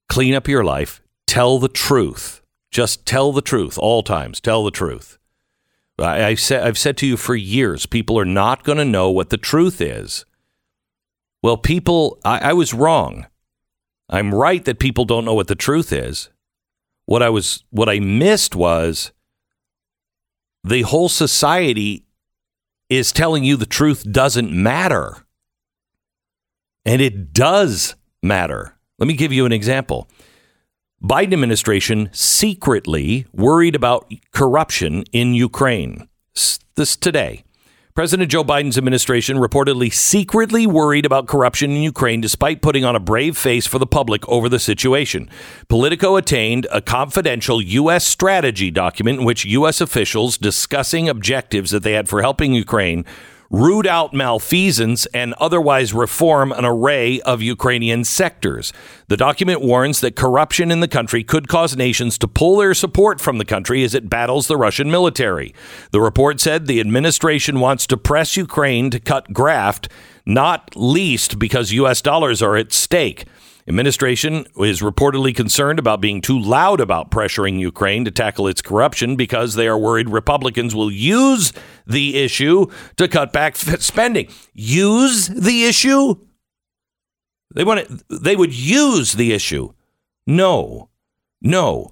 [0.10, 1.02] clean up your life.
[1.26, 2.42] Tell the truth.
[2.72, 4.40] Just tell the truth all times.
[4.40, 5.18] Tell the truth.
[6.02, 9.10] I, I said, I've said to you for years, people are not going to know
[9.10, 10.26] what the truth is.
[11.44, 13.28] Well, people, I, I was wrong.
[14.10, 16.30] I'm right that people don't know what the truth is.
[17.06, 19.12] What I was, what I missed was
[20.64, 22.06] the whole society
[22.90, 25.26] is telling you the truth doesn't matter.
[26.86, 28.78] And it does matter.
[29.00, 30.10] Let me give you an example.
[31.04, 36.08] Biden administration secretly worried about corruption in Ukraine.
[36.76, 37.44] This today.
[37.96, 43.00] President Joe Biden's administration reportedly secretly worried about corruption in Ukraine despite putting on a
[43.00, 45.28] brave face for the public over the situation.
[45.68, 48.06] Politico attained a confidential U.S.
[48.06, 49.82] strategy document in which U.S.
[49.82, 53.06] officials discussing objectives that they had for helping Ukraine
[53.52, 58.72] root out malfeasance, and otherwise reform an array of Ukrainian sectors.
[59.10, 63.20] The document warns that corruption in the country could cause nations to pull their support
[63.20, 65.54] from the country as it battles the Russian military.
[65.92, 69.90] The report said the administration wants to press Ukraine to cut graft,
[70.26, 72.02] not least because U.S.
[72.02, 73.26] dollars are at stake.
[73.72, 79.16] Administration is reportedly concerned about being too loud about pressuring Ukraine to tackle its corruption
[79.16, 81.54] because they are worried Republicans will use
[81.88, 82.66] the issue
[82.98, 84.28] to cut back spending.
[84.54, 86.16] Use the issue?
[87.56, 89.72] They want it, they would use the issue.
[90.28, 90.90] No.
[91.42, 91.92] No.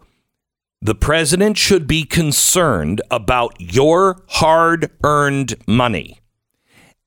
[0.82, 6.20] The president should be concerned about your hard-earned money.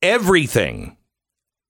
[0.01, 0.97] Everything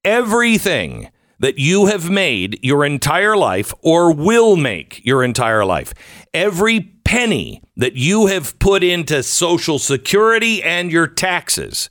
[0.05, 1.11] everything
[1.43, 5.93] that you have made your entire life or will make your entire life.
[6.33, 11.91] Every penny that you have put into Social Security and your taxes,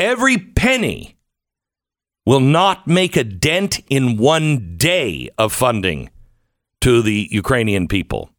[0.00, 1.16] every penny
[2.26, 6.10] will not make a dent in one day of funding
[6.80, 8.30] to the Ukrainian people.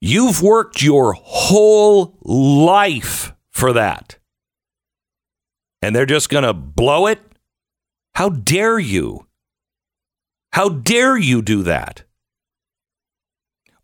[0.00, 4.18] You've worked your whole life for that.
[5.80, 7.20] And they're just going to blow it
[8.14, 9.26] how dare you?
[10.52, 12.04] How dare you do that?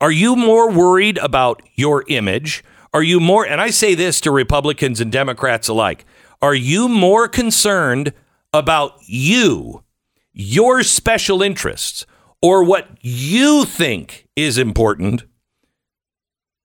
[0.01, 2.65] Are you more worried about your image?
[2.93, 6.05] Are you more, and I say this to Republicans and Democrats alike,
[6.43, 8.13] are you more concerned
[8.53, 9.83] about you,
[10.33, 12.07] your special interests,
[12.43, 15.25] or what you think is important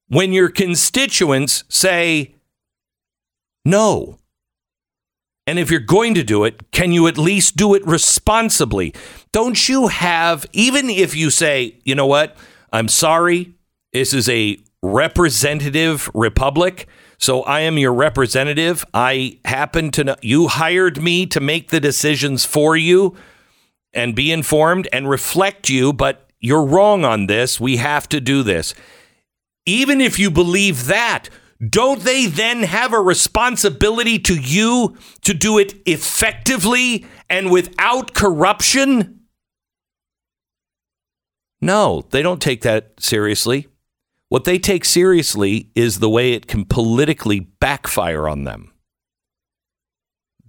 [0.08, 2.36] when your constituents say
[3.63, 4.17] no?
[5.50, 8.94] And if you're going to do it, can you at least do it responsibly?
[9.32, 12.38] Don't you have, even if you say, you know what,
[12.72, 13.56] I'm sorry,
[13.92, 16.88] this is a representative republic.
[17.18, 18.86] So I am your representative.
[18.94, 23.18] I happen to know you hired me to make the decisions for you
[23.92, 27.60] and be informed and reflect you, but you're wrong on this.
[27.60, 28.76] We have to do this.
[29.66, 31.28] Even if you believe that,
[31.67, 39.22] don't they then have a responsibility to you to do it effectively and without corruption?
[41.62, 43.67] No, they don't take that seriously.
[44.30, 48.72] What they take seriously is the way it can politically backfire on them.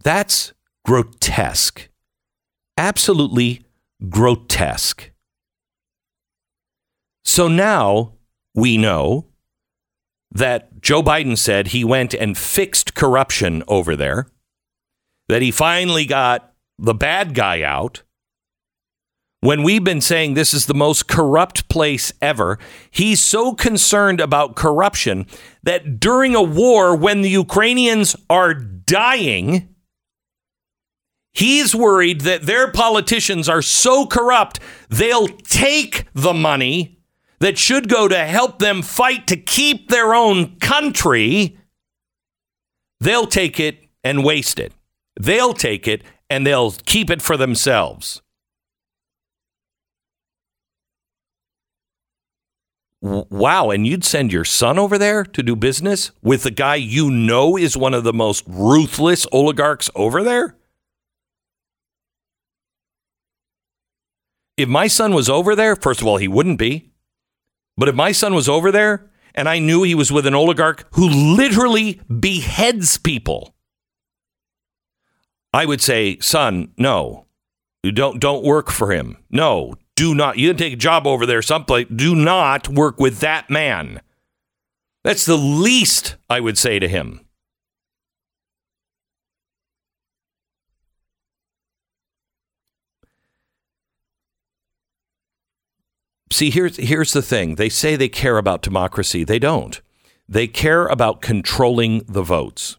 [0.04, 0.52] That's
[0.84, 1.88] grotesque.
[2.76, 3.64] Absolutely
[4.08, 5.10] grotesque.
[7.24, 8.14] So now
[8.54, 9.29] we know
[10.32, 14.26] that Joe Biden said he went and fixed corruption over there,
[15.28, 18.02] that he finally got the bad guy out.
[19.42, 22.58] When we've been saying this is the most corrupt place ever,
[22.90, 25.26] he's so concerned about corruption
[25.62, 29.74] that during a war when the Ukrainians are dying,
[31.32, 36.99] he's worried that their politicians are so corrupt they'll take the money
[37.40, 41.58] that should go to help them fight to keep their own country,
[43.00, 44.72] they'll take it and waste it.
[45.18, 48.22] They'll take it and they'll keep it for themselves.
[53.02, 57.10] Wow, and you'd send your son over there to do business with the guy you
[57.10, 60.54] know is one of the most ruthless oligarchs over there?
[64.58, 66.89] If my son was over there, first of all, he wouldn't be.
[67.80, 70.86] But if my son was over there and I knew he was with an oligarch
[70.96, 73.54] who literally beheads people,
[75.54, 77.24] I would say, son, no,
[77.82, 79.16] don't don't work for him.
[79.30, 80.36] No, do not.
[80.36, 81.86] You can take a job over there someplace.
[81.88, 84.02] Do not work with that man.
[85.02, 87.24] That's the least I would say to him.
[96.32, 97.56] See, here's here's the thing.
[97.56, 99.24] They say they care about democracy.
[99.24, 99.80] They don't.
[100.28, 102.76] They care about controlling the votes.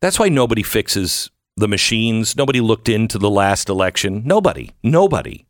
[0.00, 2.36] That's why nobody fixes the machines.
[2.36, 4.22] Nobody looked into the last election.
[4.24, 4.70] Nobody.
[4.82, 5.46] Nobody.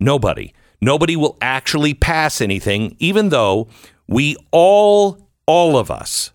[0.00, 0.52] Nobody.
[0.80, 3.68] Nobody will actually pass anything, even though
[4.06, 6.32] we all, all of us,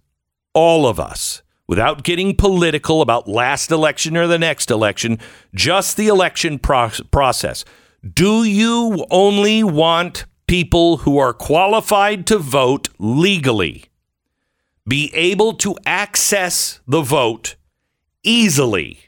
[0.54, 5.20] all of us, without getting political about last election or the next election,
[5.54, 7.64] just the election pro- process.
[8.02, 13.86] Do you only want people who are qualified to vote legally
[14.88, 17.56] be able to access the vote
[18.24, 19.00] easily?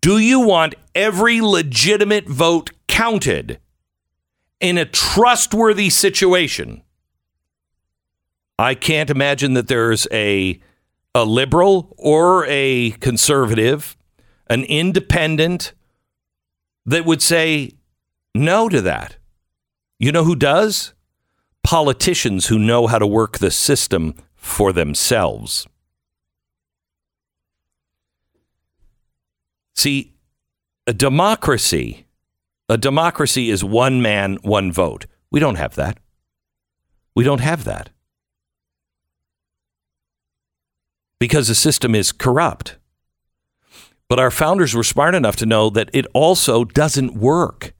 [0.00, 3.60] Do you want every legitimate vote counted
[4.58, 6.82] in a trustworthy situation?
[8.58, 10.60] I can't imagine that there's a
[11.14, 13.96] a liberal or a conservative,
[14.48, 15.72] an independent
[16.86, 17.72] that would say
[18.38, 19.16] no to that.
[19.98, 20.94] You know who does?
[21.64, 25.66] Politicians who know how to work the system for themselves.
[29.74, 30.14] See,
[30.86, 32.06] a democracy,
[32.68, 35.06] a democracy is one man, one vote.
[35.30, 35.98] We don't have that.
[37.14, 37.90] We don't have that.
[41.20, 42.76] Because the system is corrupt.
[44.08, 47.74] But our founders were smart enough to know that it also doesn't work.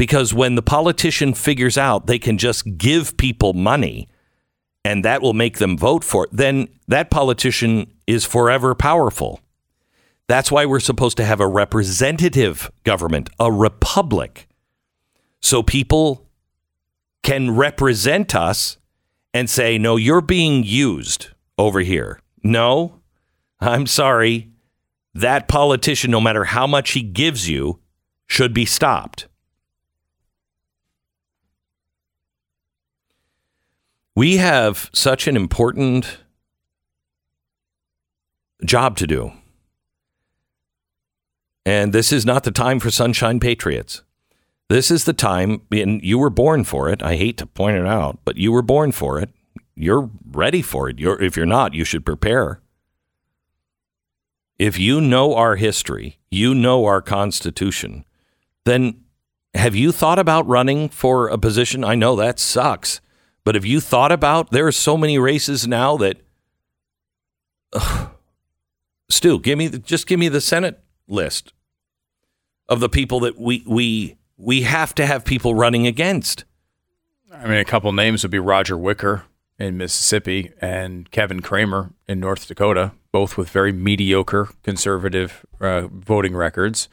[0.00, 4.08] Because when the politician figures out they can just give people money
[4.82, 9.40] and that will make them vote for it, then that politician is forever powerful.
[10.26, 14.48] That's why we're supposed to have a representative government, a republic,
[15.42, 16.26] so people
[17.22, 18.78] can represent us
[19.34, 22.20] and say, no, you're being used over here.
[22.42, 23.00] No,
[23.60, 24.48] I'm sorry.
[25.12, 27.80] That politician, no matter how much he gives you,
[28.26, 29.26] should be stopped.
[34.20, 36.18] We have such an important
[38.62, 39.32] job to do.
[41.64, 44.02] And this is not the time for sunshine patriots.
[44.68, 47.02] This is the time, and you were born for it.
[47.02, 49.30] I hate to point it out, but you were born for it.
[49.74, 50.98] You're ready for it.
[50.98, 52.60] You're, if you're not, you should prepare.
[54.58, 58.04] If you know our history, you know our Constitution,
[58.66, 59.02] then
[59.54, 61.84] have you thought about running for a position?
[61.84, 63.00] I know that sucks,
[63.44, 66.20] but have you thought about there are so many races now that.
[69.08, 71.52] Stu, give me just give me the Senate list
[72.68, 76.44] of the people that we we we have to have people running against.
[77.32, 79.24] I mean, a couple names would be Roger Wicker
[79.58, 86.34] in Mississippi and Kevin Cramer in North Dakota, both with very mediocre conservative uh, voting
[86.34, 86.88] records,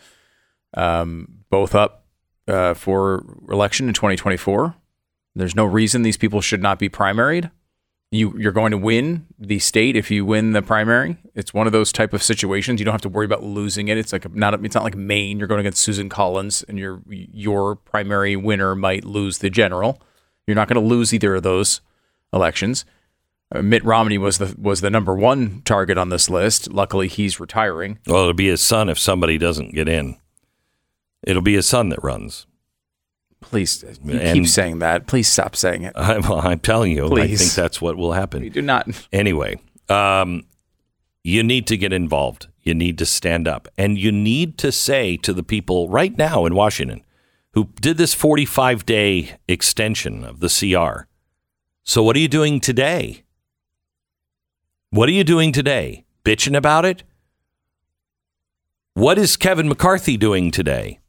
[0.73, 2.05] um, both up
[2.47, 4.75] uh, for election in 2024.
[5.37, 7.51] There's no reason these people should not be primaried
[8.11, 11.17] you you're going to win the state if you win the primary.
[11.35, 12.79] It's one of those type of situations.
[12.79, 13.97] You don't have to worry about losing it.
[13.97, 15.39] It's like not it's not like Maine.
[15.39, 20.01] You're going against Susan Collins, and your your primary winner might lose the general.
[20.45, 21.81] You're not going to lose either of those
[22.31, 22.85] elections.
[23.53, 26.71] Uh, Mitt Romney was the was the number one target on this list.
[26.71, 27.99] Luckily, he's retiring.
[28.07, 30.17] Well, it'll be his son if somebody doesn't get in.
[31.23, 32.47] It'll be his son that runs.
[33.41, 35.07] Please, you and keep saying that.
[35.07, 35.93] Please stop saying it.
[35.95, 37.39] I'm, I'm telling you, Please.
[37.39, 38.43] I think that's what will happen.
[38.43, 38.87] You do not.
[39.13, 40.45] Anyway, um,
[41.23, 42.47] you need to get involved.
[42.63, 43.67] You need to stand up.
[43.77, 47.03] And you need to say to the people right now in Washington
[47.53, 51.07] who did this 45 day extension of the CR.
[51.83, 53.23] So, what are you doing today?
[54.89, 56.05] What are you doing today?
[56.23, 57.03] Bitching about it?
[58.93, 60.99] What is Kevin McCarthy doing today?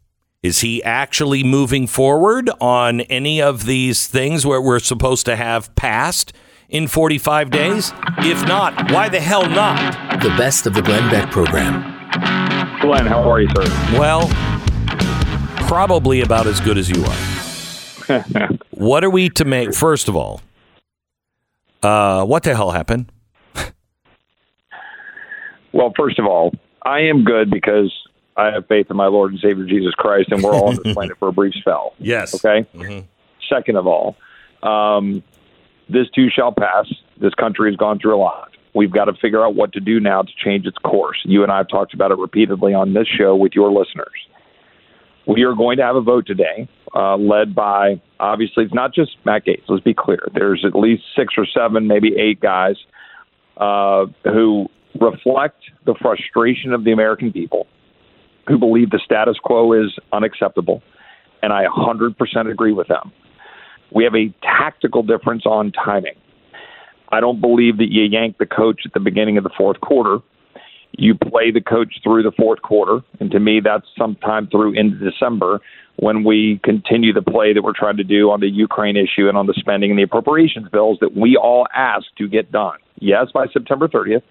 [0.41, 5.75] Is he actually moving forward on any of these things where we're supposed to have
[5.75, 6.33] passed
[6.69, 7.93] in 45 days?
[8.19, 10.23] If not, why the hell not?
[10.23, 11.83] The best of the Glenn Beck program.
[12.81, 13.65] Glenn, how are you, sir?
[13.99, 14.29] Well,
[15.67, 18.49] probably about as good as you are.
[18.71, 19.75] what are we to make?
[19.75, 20.41] First of all,
[21.83, 23.11] uh, what the hell happened?
[25.73, 26.53] well, first of all,
[26.85, 27.93] I am good because
[28.39, 30.95] I have faith in my Lord and Savior Jesus Christ, and we're all on this
[30.95, 31.95] planet for a brief spell.
[31.99, 32.35] Yes.
[32.35, 32.67] Okay.
[32.75, 33.07] Mm-hmm.
[33.53, 34.17] Second of all,
[34.63, 35.23] um,
[35.89, 36.87] this too shall pass.
[37.21, 38.53] This country has gone through a lot.
[38.75, 41.19] We've got to figure out what to do now to change its course.
[41.25, 44.15] You and I have talked about it repeatedly on this show with your listeners.
[45.27, 49.17] We are going to have a vote today, uh, led by obviously it's not just
[49.25, 49.63] Matt Gaetz.
[49.69, 50.21] Let's be clear.
[50.33, 52.77] There's at least six or seven, maybe eight guys
[53.57, 54.69] uh, who
[55.01, 57.67] reflect the frustration of the American people
[58.49, 60.83] who believe the status quo is unacceptable,
[61.43, 63.13] and I 100% agree with them.
[63.93, 66.15] We have a tactical difference on timing.
[67.11, 70.19] I don't believe that you yank the coach at the beginning of the fourth quarter.
[70.93, 74.97] You play the coach through the fourth quarter, and to me, that's sometime through into
[74.97, 75.61] December
[75.97, 79.37] when we continue the play that we're trying to do on the Ukraine issue and
[79.37, 82.79] on the spending and the appropriations bills that we all asked to get done.
[83.01, 84.23] Yes, by September 30th,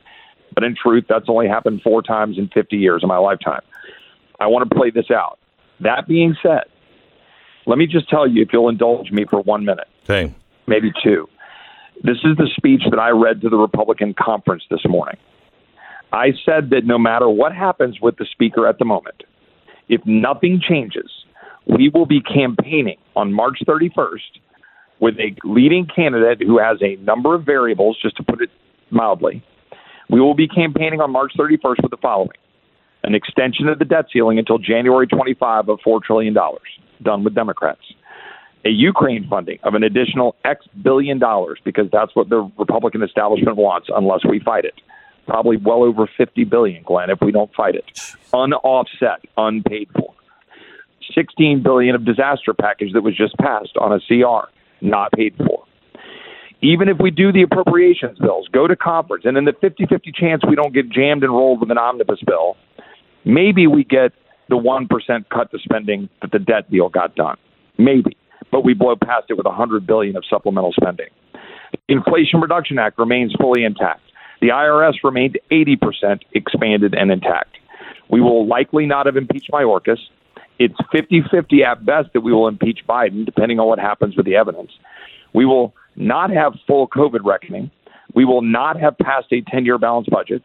[0.53, 3.61] but in truth, that's only happened four times in 50 years of my lifetime.
[4.39, 5.39] I want to play this out.
[5.79, 6.63] That being said,
[7.65, 10.33] let me just tell you, if you'll indulge me for one minute, okay.
[10.67, 11.27] maybe two.
[12.03, 15.17] This is the speech that I read to the Republican conference this morning.
[16.13, 19.23] I said that no matter what happens with the speaker at the moment,
[19.89, 21.11] if nothing changes,
[21.65, 24.39] we will be campaigning on March 31st
[24.99, 28.49] with a leading candidate who has a number of variables, just to put it
[28.89, 29.43] mildly,
[30.09, 32.29] We will be campaigning on March 31st with the following
[33.07, 36.35] an extension of the debt ceiling until January 25 of $4 trillion,
[37.01, 37.81] done with Democrats.
[38.65, 43.55] A Ukraine funding of an additional X billion dollars, because that's what the Republican establishment
[43.55, 44.73] wants, unless we fight it.
[45.25, 47.85] Probably well over 50 billion, Glenn, if we don't fight it.
[48.33, 50.13] Unoffset, unpaid for.
[51.15, 54.49] 16 billion of disaster package that was just passed on a CR,
[54.81, 55.63] not paid for.
[56.61, 60.41] Even if we do the appropriations bills, go to conference, and in the 50-50 chance
[60.45, 62.57] we don't get jammed and rolled with an omnibus bill,
[63.27, 64.13] maybe we get
[64.49, 64.89] the 1%
[65.29, 67.37] cut to spending that the debt deal got done.
[67.77, 68.17] Maybe.
[68.51, 71.09] But we blow past it with 100 billion of supplemental spending.
[71.87, 74.01] The Inflation Reduction Act remains fully intact.
[74.39, 77.57] The IRS remained 80% expanded and intact.
[78.09, 79.97] We will likely not have impeached Mayorkas.
[80.59, 84.25] It's 50 50 at best that we will impeach Biden, depending on what happens with
[84.25, 84.71] the evidence.
[85.33, 87.69] We will not have full COVID reckoning.
[88.13, 90.43] We will not have passed a 10 year balanced budget.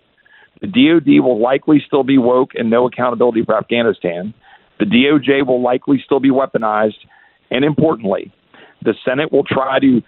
[0.62, 4.32] The DOD will likely still be woke and no accountability for Afghanistan.
[4.78, 7.04] The DOJ will likely still be weaponized.
[7.50, 8.32] And importantly,
[8.80, 10.00] the Senate will try to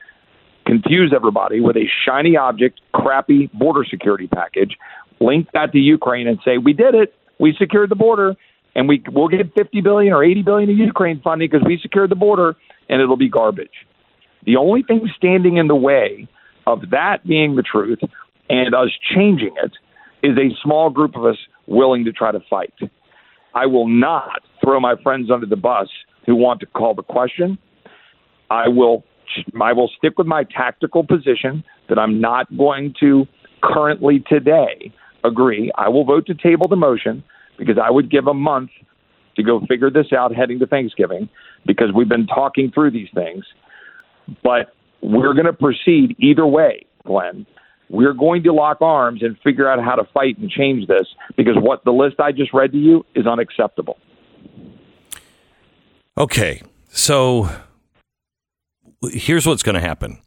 [0.65, 4.79] confuse everybody with a shiny object, crappy border security package,
[5.21, 7.15] link that to Ukraine and say, we did it.
[7.39, 8.37] We secured the border
[8.77, 12.11] and we we'll get 50 billion or 80 billion of Ukraine funding because we secured
[12.11, 12.57] the border
[12.89, 13.87] and it'll be garbage.
[14.45, 16.29] The only thing standing in the way
[16.67, 17.99] of that being the truth
[18.49, 19.73] and us changing it
[20.25, 22.73] is a small group of us willing to try to fight.
[23.55, 25.89] I will not throw my friends under the bus
[26.27, 27.59] who want to call the question.
[28.51, 29.05] I will
[29.61, 33.27] I will stick with my tactical position that I'm not going to
[33.63, 34.93] currently today
[35.25, 35.73] agree.
[35.77, 37.25] I will vote to table the motion
[37.59, 38.71] because I would give a month
[39.37, 41.29] to go figure this out heading to Thanksgiving
[41.67, 43.45] because we've been talking through these things.
[44.43, 47.47] But we're going to proceed either way, Glenn.
[47.91, 51.07] We're going to lock arms and figure out how to fight and change this
[51.37, 53.99] because what the list I just read to you is unacceptable.
[56.17, 56.63] Okay.
[56.89, 57.51] So
[59.03, 60.19] here's what's going to happen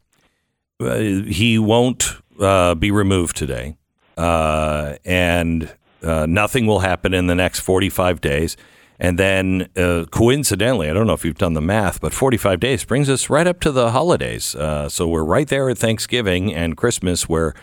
[0.80, 3.76] uh, he won't uh, be removed today,
[4.16, 8.56] uh, and uh, nothing will happen in the next 45 days.
[9.00, 12.84] And then, uh, coincidentally, I don't know if you've done the math, but 45 days
[12.84, 14.56] brings us right up to the holidays.
[14.56, 17.54] Uh, so we're right there at Thanksgiving and Christmas where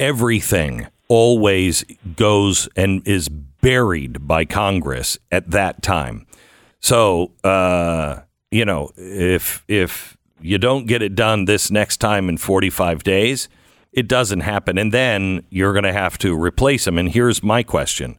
[0.00, 1.84] everything always
[2.16, 6.26] goes and is buried by Congress at that time.
[6.80, 8.20] So, uh,
[8.50, 13.48] you know, if, if you don't get it done this next time in 45 days,
[13.92, 14.78] it doesn't happen.
[14.78, 16.98] And then you're going to have to replace them.
[16.98, 18.18] And here's my question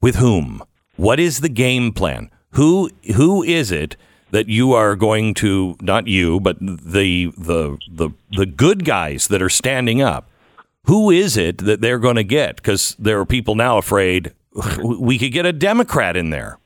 [0.00, 0.62] with whom?
[0.96, 2.30] What is the game plan?
[2.50, 3.96] Who who is it
[4.30, 9.42] that you are going to not you, but the the the the good guys that
[9.42, 10.30] are standing up?
[10.84, 12.56] Who is it that they're going to get?
[12.56, 14.32] Because there are people now afraid
[14.84, 16.58] we could get a Democrat in there.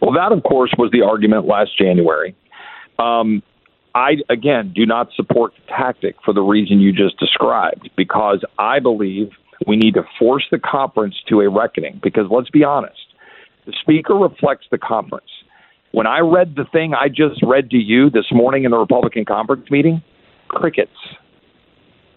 [0.00, 2.34] Well, that of course was the argument last January.
[2.98, 3.42] Um,
[3.94, 8.78] I again do not support the tactic for the reason you just described because I
[8.78, 9.30] believe
[9.66, 12.98] we need to force the conference to a reckoning because let's be honest,
[13.66, 15.30] the speaker reflects the conference.
[15.92, 19.24] When I read the thing I just read to you this morning in the Republican
[19.24, 20.02] conference meeting,
[20.48, 20.90] crickets.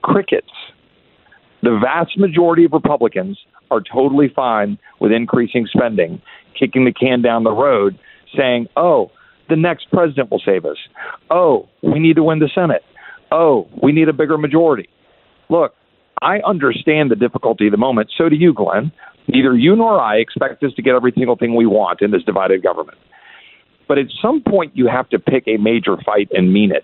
[0.03, 0.51] Crickets.
[1.63, 3.37] The vast majority of Republicans
[3.69, 6.21] are totally fine with increasing spending,
[6.59, 7.97] kicking the can down the road,
[8.37, 9.11] saying, oh,
[9.49, 10.77] the next president will save us.
[11.29, 12.83] Oh, we need to win the Senate.
[13.31, 14.89] Oh, we need a bigger majority.
[15.49, 15.73] Look,
[16.21, 18.11] I understand the difficulty of the moment.
[18.17, 18.91] So do you, Glenn.
[19.27, 22.23] Neither you nor I expect us to get every single thing we want in this
[22.23, 22.97] divided government.
[23.87, 26.83] But at some point, you have to pick a major fight and mean it.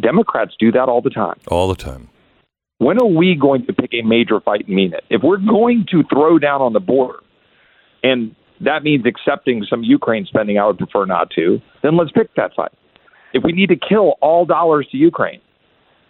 [0.00, 1.38] Democrats do that all the time.
[1.48, 2.08] All the time.
[2.78, 5.04] When are we going to pick a major fight and mean it?
[5.10, 7.18] If we're going to throw down on the border,
[8.02, 12.34] and that means accepting some Ukraine spending, I would prefer not to, then let's pick
[12.36, 12.72] that fight.
[13.34, 15.40] If we need to kill all dollars to Ukraine,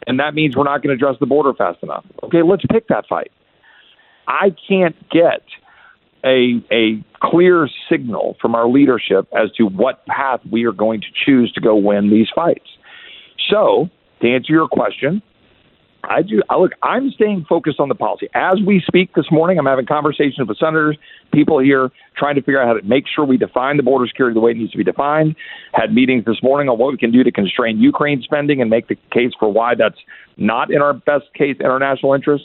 [0.07, 2.05] and that means we're not going to address the border fast enough.
[2.25, 3.31] Okay, let's pick that fight.
[4.27, 5.43] I can't get
[6.25, 11.07] a a clear signal from our leadership as to what path we are going to
[11.25, 12.69] choose to go win these fights.
[13.51, 13.89] So,
[14.23, 15.23] to answer your question,
[16.05, 16.43] I do.
[16.49, 16.73] I look.
[16.83, 19.59] I'm staying focused on the policy as we speak this morning.
[19.59, 20.97] I'm having conversations with senators,
[21.33, 24.35] people here, trying to figure out how to make sure we define the border security
[24.35, 25.37] the way it needs to be defined.
[25.73, 28.89] Had meetings this morning on what we can do to constrain Ukraine spending and make
[28.89, 29.99] the case for why that's
[30.37, 32.45] not in our best case international interest.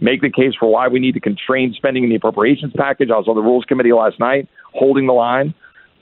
[0.00, 3.10] Make the case for why we need to constrain spending in the appropriations package.
[3.10, 5.54] I was on the Rules Committee last night, holding the line.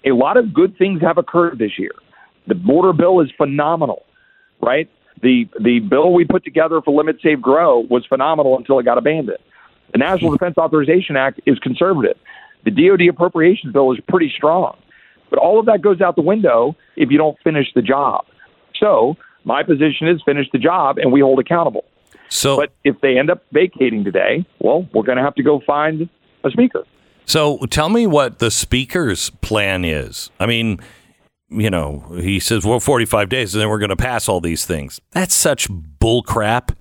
[0.05, 1.93] A lot of good things have occurred this year.
[2.47, 4.05] The border bill is phenomenal,
[4.63, 4.89] right?
[5.23, 8.99] The the bill we put together for limit, save, grow was phenomenal until it got
[8.99, 9.39] abandoned.
[9.93, 10.37] The National hmm.
[10.37, 12.17] Defense Authorization Act is conservative.
[12.65, 14.77] The DoD appropriations bill is pretty strong.
[15.31, 18.27] But all of that goes out the window if you don't finish the job.
[18.79, 21.85] So my position is finish the job and we hold accountable.
[22.29, 25.61] So, But if they end up vacating today, well, we're going to have to go
[25.67, 26.09] find
[26.45, 26.85] a speaker.
[27.25, 30.31] so tell me what the speaker's plan is.
[30.39, 30.79] I mean,
[31.49, 34.65] you know, he says, well, 45 days and then we're going to pass all these
[34.65, 35.01] things.
[35.13, 36.73] That's such bull crap.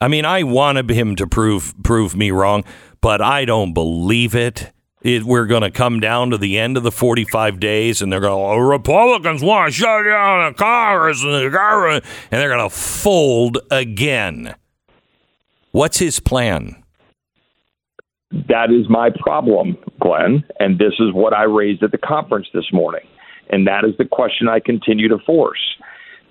[0.00, 2.64] I mean, I wanted him to prove prove me wrong,
[3.00, 4.72] but I don't believe it.
[5.02, 8.20] it we're going to come down to the end of the 45 days and they're
[8.20, 12.48] going to, oh, Republicans want to shut down the Congress and the government, and they're
[12.48, 14.54] going to fold again.
[15.70, 16.82] What's his plan?
[18.48, 20.42] That is my problem, Glenn.
[20.58, 23.02] And this is what I raised at the conference this morning.
[23.52, 25.76] And that is the question I continue to force.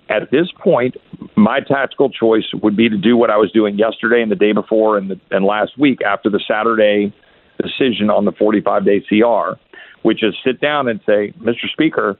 [0.09, 0.97] At this point,
[1.37, 4.51] my tactical choice would be to do what I was doing yesterday and the day
[4.51, 7.13] before and, the, and last week after the Saturday
[7.61, 9.57] decision on the 45 day CR,
[10.01, 11.69] which is sit down and say, Mr.
[11.71, 12.17] Speaker,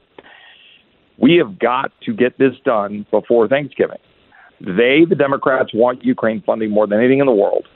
[1.18, 3.98] we have got to get this done before Thanksgiving.
[4.60, 7.66] They, the Democrats, want Ukraine funding more than anything in the world.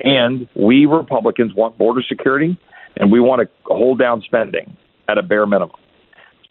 [0.00, 2.58] And we Republicans want border security
[2.96, 4.76] and we want to hold down spending
[5.08, 5.76] at a bare minimum.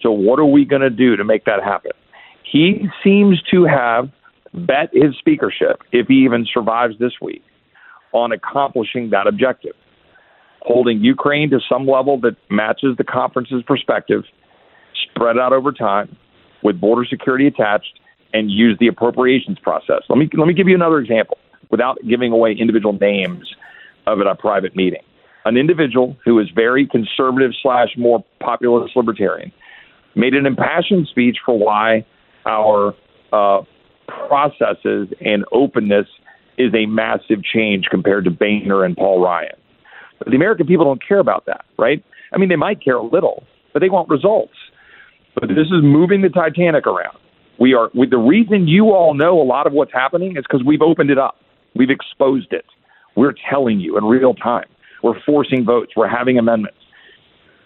[0.04, 1.92] So, what are we going to do to make that happen?
[2.44, 4.10] He seems to have
[4.54, 7.42] bet his speakership, if he even survives this week,
[8.12, 9.74] on accomplishing that objective,
[10.62, 14.24] holding Ukraine to some level that matches the conference's perspective,
[15.10, 16.16] spread out over time,
[16.62, 18.00] with border security attached,
[18.34, 20.02] and use the appropriations process.
[20.10, 21.38] Let me let me give you another example
[21.72, 23.56] without giving away individual names
[24.06, 25.02] of at a private meeting.
[25.46, 29.52] An individual who is very conservative slash more populist libertarian
[30.16, 32.06] made an impassioned speech for why
[32.46, 32.94] our
[33.32, 33.62] uh,
[34.08, 36.08] processes and openness
[36.58, 39.56] is a massive change compared to Boehner and Paul Ryan.
[40.20, 42.04] But the American people don't care about that, right?
[42.32, 43.44] I mean, they might care a little,
[43.74, 44.54] but they want results.
[45.36, 47.18] But this is moving the Titanic around.
[47.60, 50.82] We are the reason you all know a lot of what's happening is because we've
[50.82, 51.38] opened it up.
[51.76, 52.66] We've exposed it.
[53.16, 54.68] We're telling you in real time.
[55.02, 55.94] We're forcing votes.
[55.96, 56.78] We're having amendments.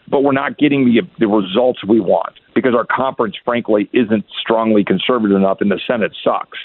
[0.09, 4.83] But we're not getting the the results we want because our conference, frankly, isn't strongly
[4.83, 6.57] conservative enough, and the Senate sucks.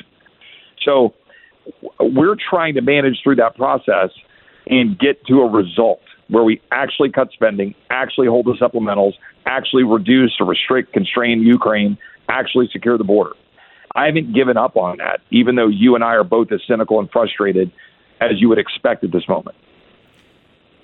[0.85, 1.15] So
[2.01, 4.11] we're trying to manage through that process
[4.67, 9.13] and get to a result where we actually cut spending, actually hold the supplementals,
[9.45, 13.33] actually reduce or restrict, constrain Ukraine, actually secure the border.
[13.95, 16.99] I haven't given up on that, even though you and I are both as cynical
[17.01, 17.71] and frustrated
[18.21, 19.57] as you would expect at this moment.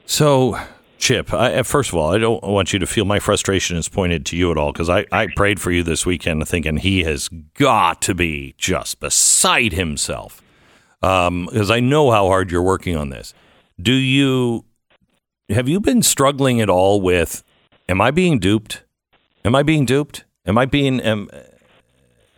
[0.05, 0.59] So,
[0.99, 4.26] Chip, I, first of all, I don't want you to feel my frustration is pointed
[4.26, 7.28] to you at all because I, I prayed for you this weekend thinking he has
[7.55, 10.42] got to be just beside himself
[11.03, 13.32] um, because I know how hard you're working on this.
[13.80, 14.64] Do you
[15.49, 17.42] have you been struggling at all with?
[17.88, 18.82] Am I being duped?
[19.44, 20.24] Am I being duped?
[20.46, 21.01] Am I being?
[21.01, 21.30] Am,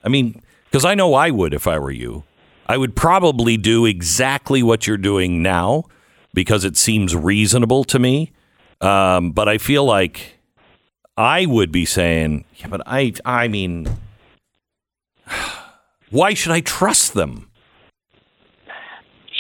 [0.05, 2.25] I mean, because I know I would if I were you.
[2.67, 5.85] I would probably do exactly what you're doing now
[6.33, 8.33] because it seems reasonable to me.
[8.81, 10.39] Um, but I feel like
[11.17, 13.89] I would be saying, yeah, but I, I mean,
[16.11, 17.51] why should I trust them?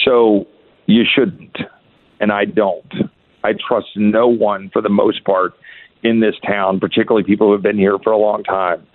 [0.05, 0.47] So
[0.87, 1.57] you shouldn't,
[2.21, 2.93] and I don't.
[3.43, 5.55] I trust no one for the most part
[6.03, 8.87] in this town, particularly people who have been here for a long time.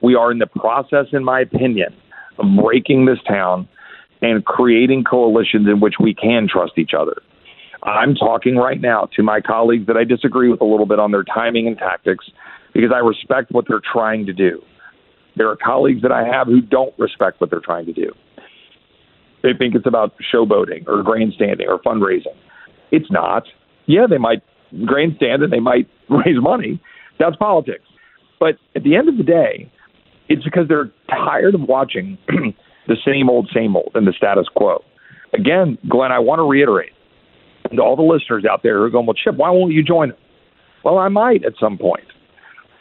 [0.00, 1.94] We are in the process, in my opinion,
[2.38, 3.68] of breaking this town
[4.22, 7.22] and creating coalitions in which we can trust each other.
[7.84, 11.10] I'm talking right now to my colleagues that I disagree with a little bit on
[11.10, 12.24] their timing and tactics
[12.72, 14.62] because I respect what they're trying to do.
[15.36, 18.12] There are colleagues that I have who don't respect what they're trying to do.
[19.42, 22.36] They think it's about showboating or grandstanding or fundraising.
[22.90, 23.44] It's not.
[23.86, 24.42] Yeah, they might
[24.86, 26.80] grandstand and they might raise money.
[27.18, 27.84] That's politics.
[28.40, 29.70] But at the end of the day,
[30.28, 32.16] it's because they're tired of watching
[32.86, 34.82] the same old, same old and the status quo.
[35.34, 36.93] Again, Glenn, I want to reiterate
[37.72, 40.12] to all the listeners out there who are going, well, Chip, why won't you join
[40.12, 40.18] us?
[40.84, 42.04] Well, I might at some point.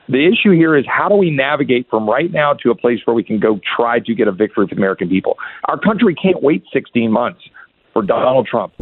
[0.10, 3.14] The issue here is how do we navigate from right now to a place where
[3.14, 5.38] we can go try to get a victory for the American people?
[5.70, 7.40] Our country can't wait 16 months
[7.94, 8.74] for Donald Trump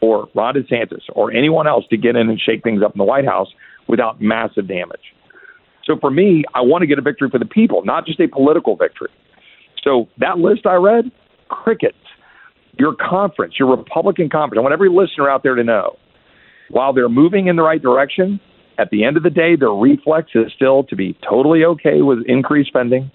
[0.00, 3.04] or Ron DeSantis or anyone else to get in and shake things up in the
[3.04, 3.48] White House
[3.88, 5.14] without massive damage.
[5.84, 8.28] So for me, I want to get a victory for the people, not just a
[8.28, 9.10] political victory.
[9.84, 11.10] So that list I read,
[11.48, 11.96] crickets.
[12.78, 15.96] Your conference, your Republican conference, I want every listener out there to know
[16.70, 18.40] while they're moving in the right direction,
[18.78, 22.20] at the end of the day, their reflex is still to be totally okay with
[22.26, 23.10] increased spending,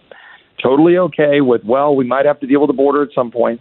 [0.62, 3.60] Totally okay with, well, we might have to deal with the border at some point.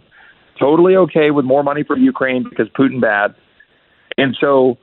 [0.59, 3.35] Totally okay with more money for Ukraine because Putin bad.
[4.17, 4.77] And so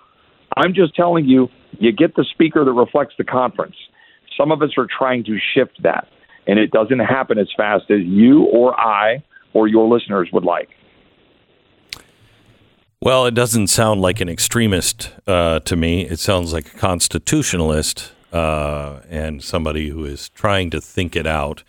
[0.56, 1.48] I'm just telling you,
[1.78, 3.76] you get the speaker that reflects the conference.
[4.36, 6.06] Some of us are trying to shift that,
[6.46, 10.68] and it doesn't happen as fast as you or I or your listeners would like.
[13.02, 16.02] Well, it doesn't sound like an extremist uh, to me.
[16.02, 21.64] It sounds like a constitutionalist uh, and somebody who is trying to think it out.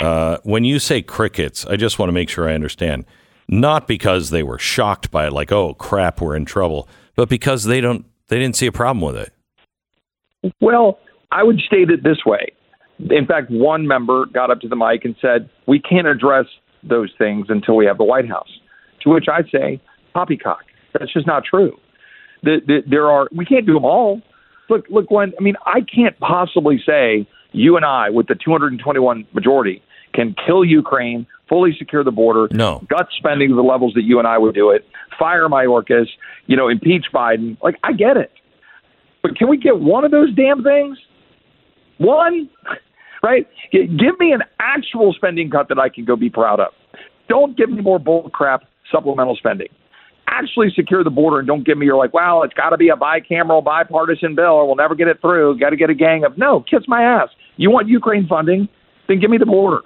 [0.00, 3.04] Uh, when you say crickets, I just want to make sure I understand.
[3.48, 7.64] Not because they were shocked by it, like, oh crap, we're in trouble, but because
[7.64, 9.16] they don't, they didn't see a problem with
[10.42, 10.54] it.
[10.62, 12.50] Well, I would state it this way.
[13.10, 16.46] In fact, one member got up to the mic and said, "We can't address
[16.82, 18.48] those things until we have the White House."
[19.02, 19.82] To which I say,
[20.14, 21.78] "Poppycock." That's just not true.
[22.42, 24.22] The, the, there are we can't do them all.
[24.70, 25.32] Look, look, Glenn.
[25.38, 29.82] I mean, I can't possibly say you and I, with the 221 majority,
[30.12, 32.82] can kill Ukraine, fully secure the border, No.
[32.88, 34.84] gut spending to the levels that you and I would do it,
[35.18, 36.06] fire Mayorkas,
[36.46, 37.56] you know, impeach Biden.
[37.62, 38.30] Like, I get it,
[39.22, 40.98] but can we get one of those damn things?
[41.98, 42.48] One,
[43.22, 43.46] right?
[43.72, 46.68] Give me an actual spending cut that I can go be proud of.
[47.28, 49.68] Don't give me more bull crap supplemental spending.
[50.30, 52.90] Actually secure the border and don't give me your like, well, it's got to be
[52.90, 55.58] a bicameral, bipartisan bill or we'll never get it through.
[55.58, 57.28] Got to get a gang of no, kiss my ass.
[57.56, 58.68] You want Ukraine funding?
[59.08, 59.80] Then give me the border.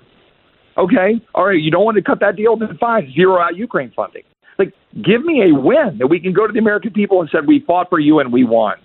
[0.76, 1.60] Okay, all right.
[1.60, 2.56] You don't want to cut that deal?
[2.56, 4.22] Then fine, zero out Ukraine funding.
[4.58, 7.46] Like, give me a win that we can go to the American people and said
[7.46, 8.76] we fought for you and we won.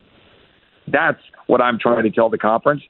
[0.92, 2.82] That's what I'm trying to tell the conference.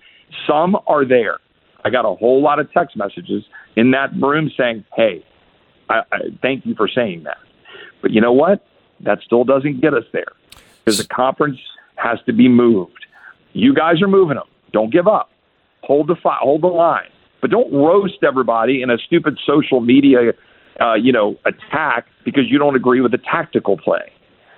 [0.47, 1.37] Some are there.
[1.83, 3.43] I got a whole lot of text messages
[3.75, 5.23] in that room saying, "Hey,
[5.89, 7.37] I, I thank you for saying that."
[8.01, 8.65] But you know what?
[9.01, 10.31] That still doesn't get us there
[10.83, 11.59] because the conference
[11.95, 13.05] has to be moved.
[13.53, 14.47] You guys are moving them.
[14.71, 15.29] Don't give up.
[15.83, 17.09] Hold the fi- hold the line,
[17.41, 20.33] but don't roast everybody in a stupid social media,
[20.81, 24.11] uh, you know, attack because you don't agree with the tactical play.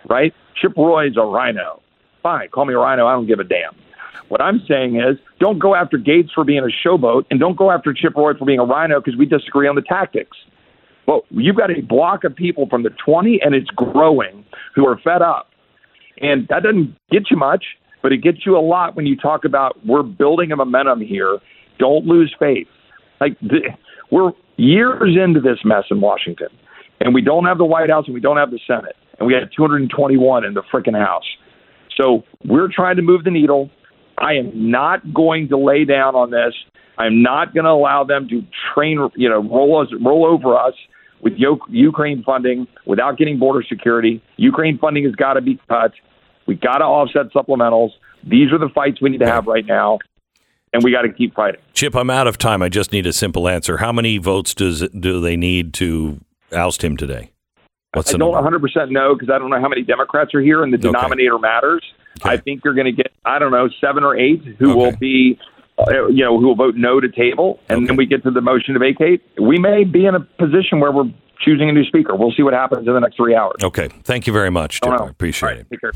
[0.09, 0.33] Right?
[0.55, 1.81] Chip Roy's a rhino.
[2.23, 3.05] Fine, call me a rhino.
[3.05, 3.75] I don't give a damn.
[4.29, 7.71] What I'm saying is, don't go after Gaetz for being a showboat, and don't go
[7.71, 10.37] after Chip Roy for being a rhino because we disagree on the tactics.
[11.09, 14.45] Well, you've got a block of people from the 20, and it's growing,
[14.75, 15.47] who are fed up.
[16.21, 17.65] And that doesn't get you much,
[18.03, 21.39] but it gets you a lot when you talk about we're building a momentum here.
[21.79, 22.67] Don't lose faith.
[23.19, 23.35] Like
[24.11, 26.49] we're years into this mess in Washington,
[26.99, 29.33] and we don't have the White House and we don't have the Senate, and we
[29.33, 31.25] had 221 in the frickin' House.
[31.97, 33.71] So we're trying to move the needle.
[34.19, 36.53] I am not going to lay down on this.
[36.99, 38.43] I'm not going to allow them to
[38.75, 40.75] train, you know, roll us, roll over us
[41.21, 44.21] with Ukraine funding without getting border security.
[44.37, 45.91] Ukraine funding has got to be cut.
[46.45, 47.89] We got to offset supplementals.
[48.27, 49.99] These are the fights we need to have right now,
[50.73, 51.61] and we got to keep fighting.
[51.73, 52.61] Chip, I'm out of time.
[52.61, 53.77] I just need a simple answer.
[53.77, 56.19] How many votes does do they need to
[56.53, 57.31] oust him today?
[57.93, 58.59] What's I don't number?
[58.59, 60.87] 100% know because I don't know how many Democrats are here, and the Okay.
[60.87, 61.83] denominator matters.
[62.21, 62.31] Okay.
[62.31, 65.39] I think you're going to get, I don't know, seven or eight who will be,
[65.87, 67.87] Uh, you know, who will vote no to table, and Okay.
[67.87, 69.21] then we get to the motion to vacate.
[69.41, 71.09] We may be in a position where we're
[71.39, 72.15] choosing a new speaker.
[72.15, 73.63] We'll see what happens in the next three hours.
[73.63, 73.87] Okay.
[74.03, 74.81] Thank you very much.
[74.81, 74.99] Don't.
[74.99, 75.67] I appreciate right, it.
[75.71, 75.91] take care.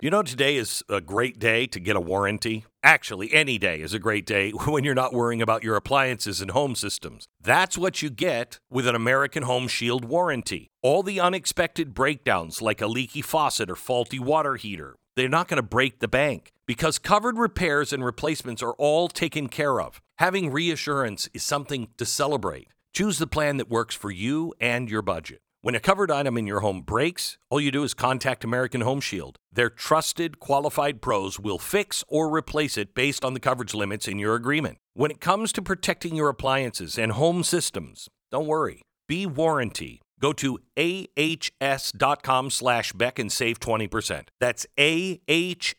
[0.00, 2.64] You know, today is a great day to get a warranty.
[2.84, 6.52] Actually, any day is a great day when you're not worrying about your appliances and
[6.52, 7.26] home systems.
[7.40, 10.70] That's what you get with an American Home Shield warranty.
[10.82, 15.56] All the unexpected breakdowns, like a leaky faucet or faulty water heater, they're not going
[15.56, 20.00] to break the bank because covered repairs and replacements are all taken care of.
[20.18, 22.68] Having reassurance is something to celebrate.
[22.92, 25.40] Choose the plan that works for you and your budget.
[25.60, 29.00] When a covered item in your home breaks, all you do is contact American Home
[29.00, 29.38] Shield.
[29.52, 34.18] Their trusted, qualified pros will fix or replace it based on the coverage limits in
[34.18, 34.78] your agreement.
[34.94, 38.82] When it comes to protecting your appliances and home systems, don't worry.
[39.08, 40.00] Be warranty.
[40.20, 44.24] Go to ahs.com slash Beck and save 20%.
[44.40, 45.78] That's ahs.com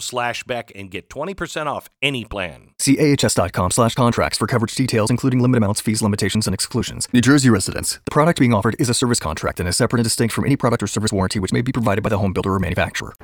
[0.00, 2.70] slash Beck and get 20% off any plan.
[2.78, 7.08] See ahs.com slash contracts for coverage details, including limit amounts, fees, limitations, and exclusions.
[7.12, 8.00] New Jersey residents.
[8.04, 10.56] The product being offered is a service contract and is separate and distinct from any
[10.56, 13.14] product or service warranty which may be provided by the home builder or manufacturer.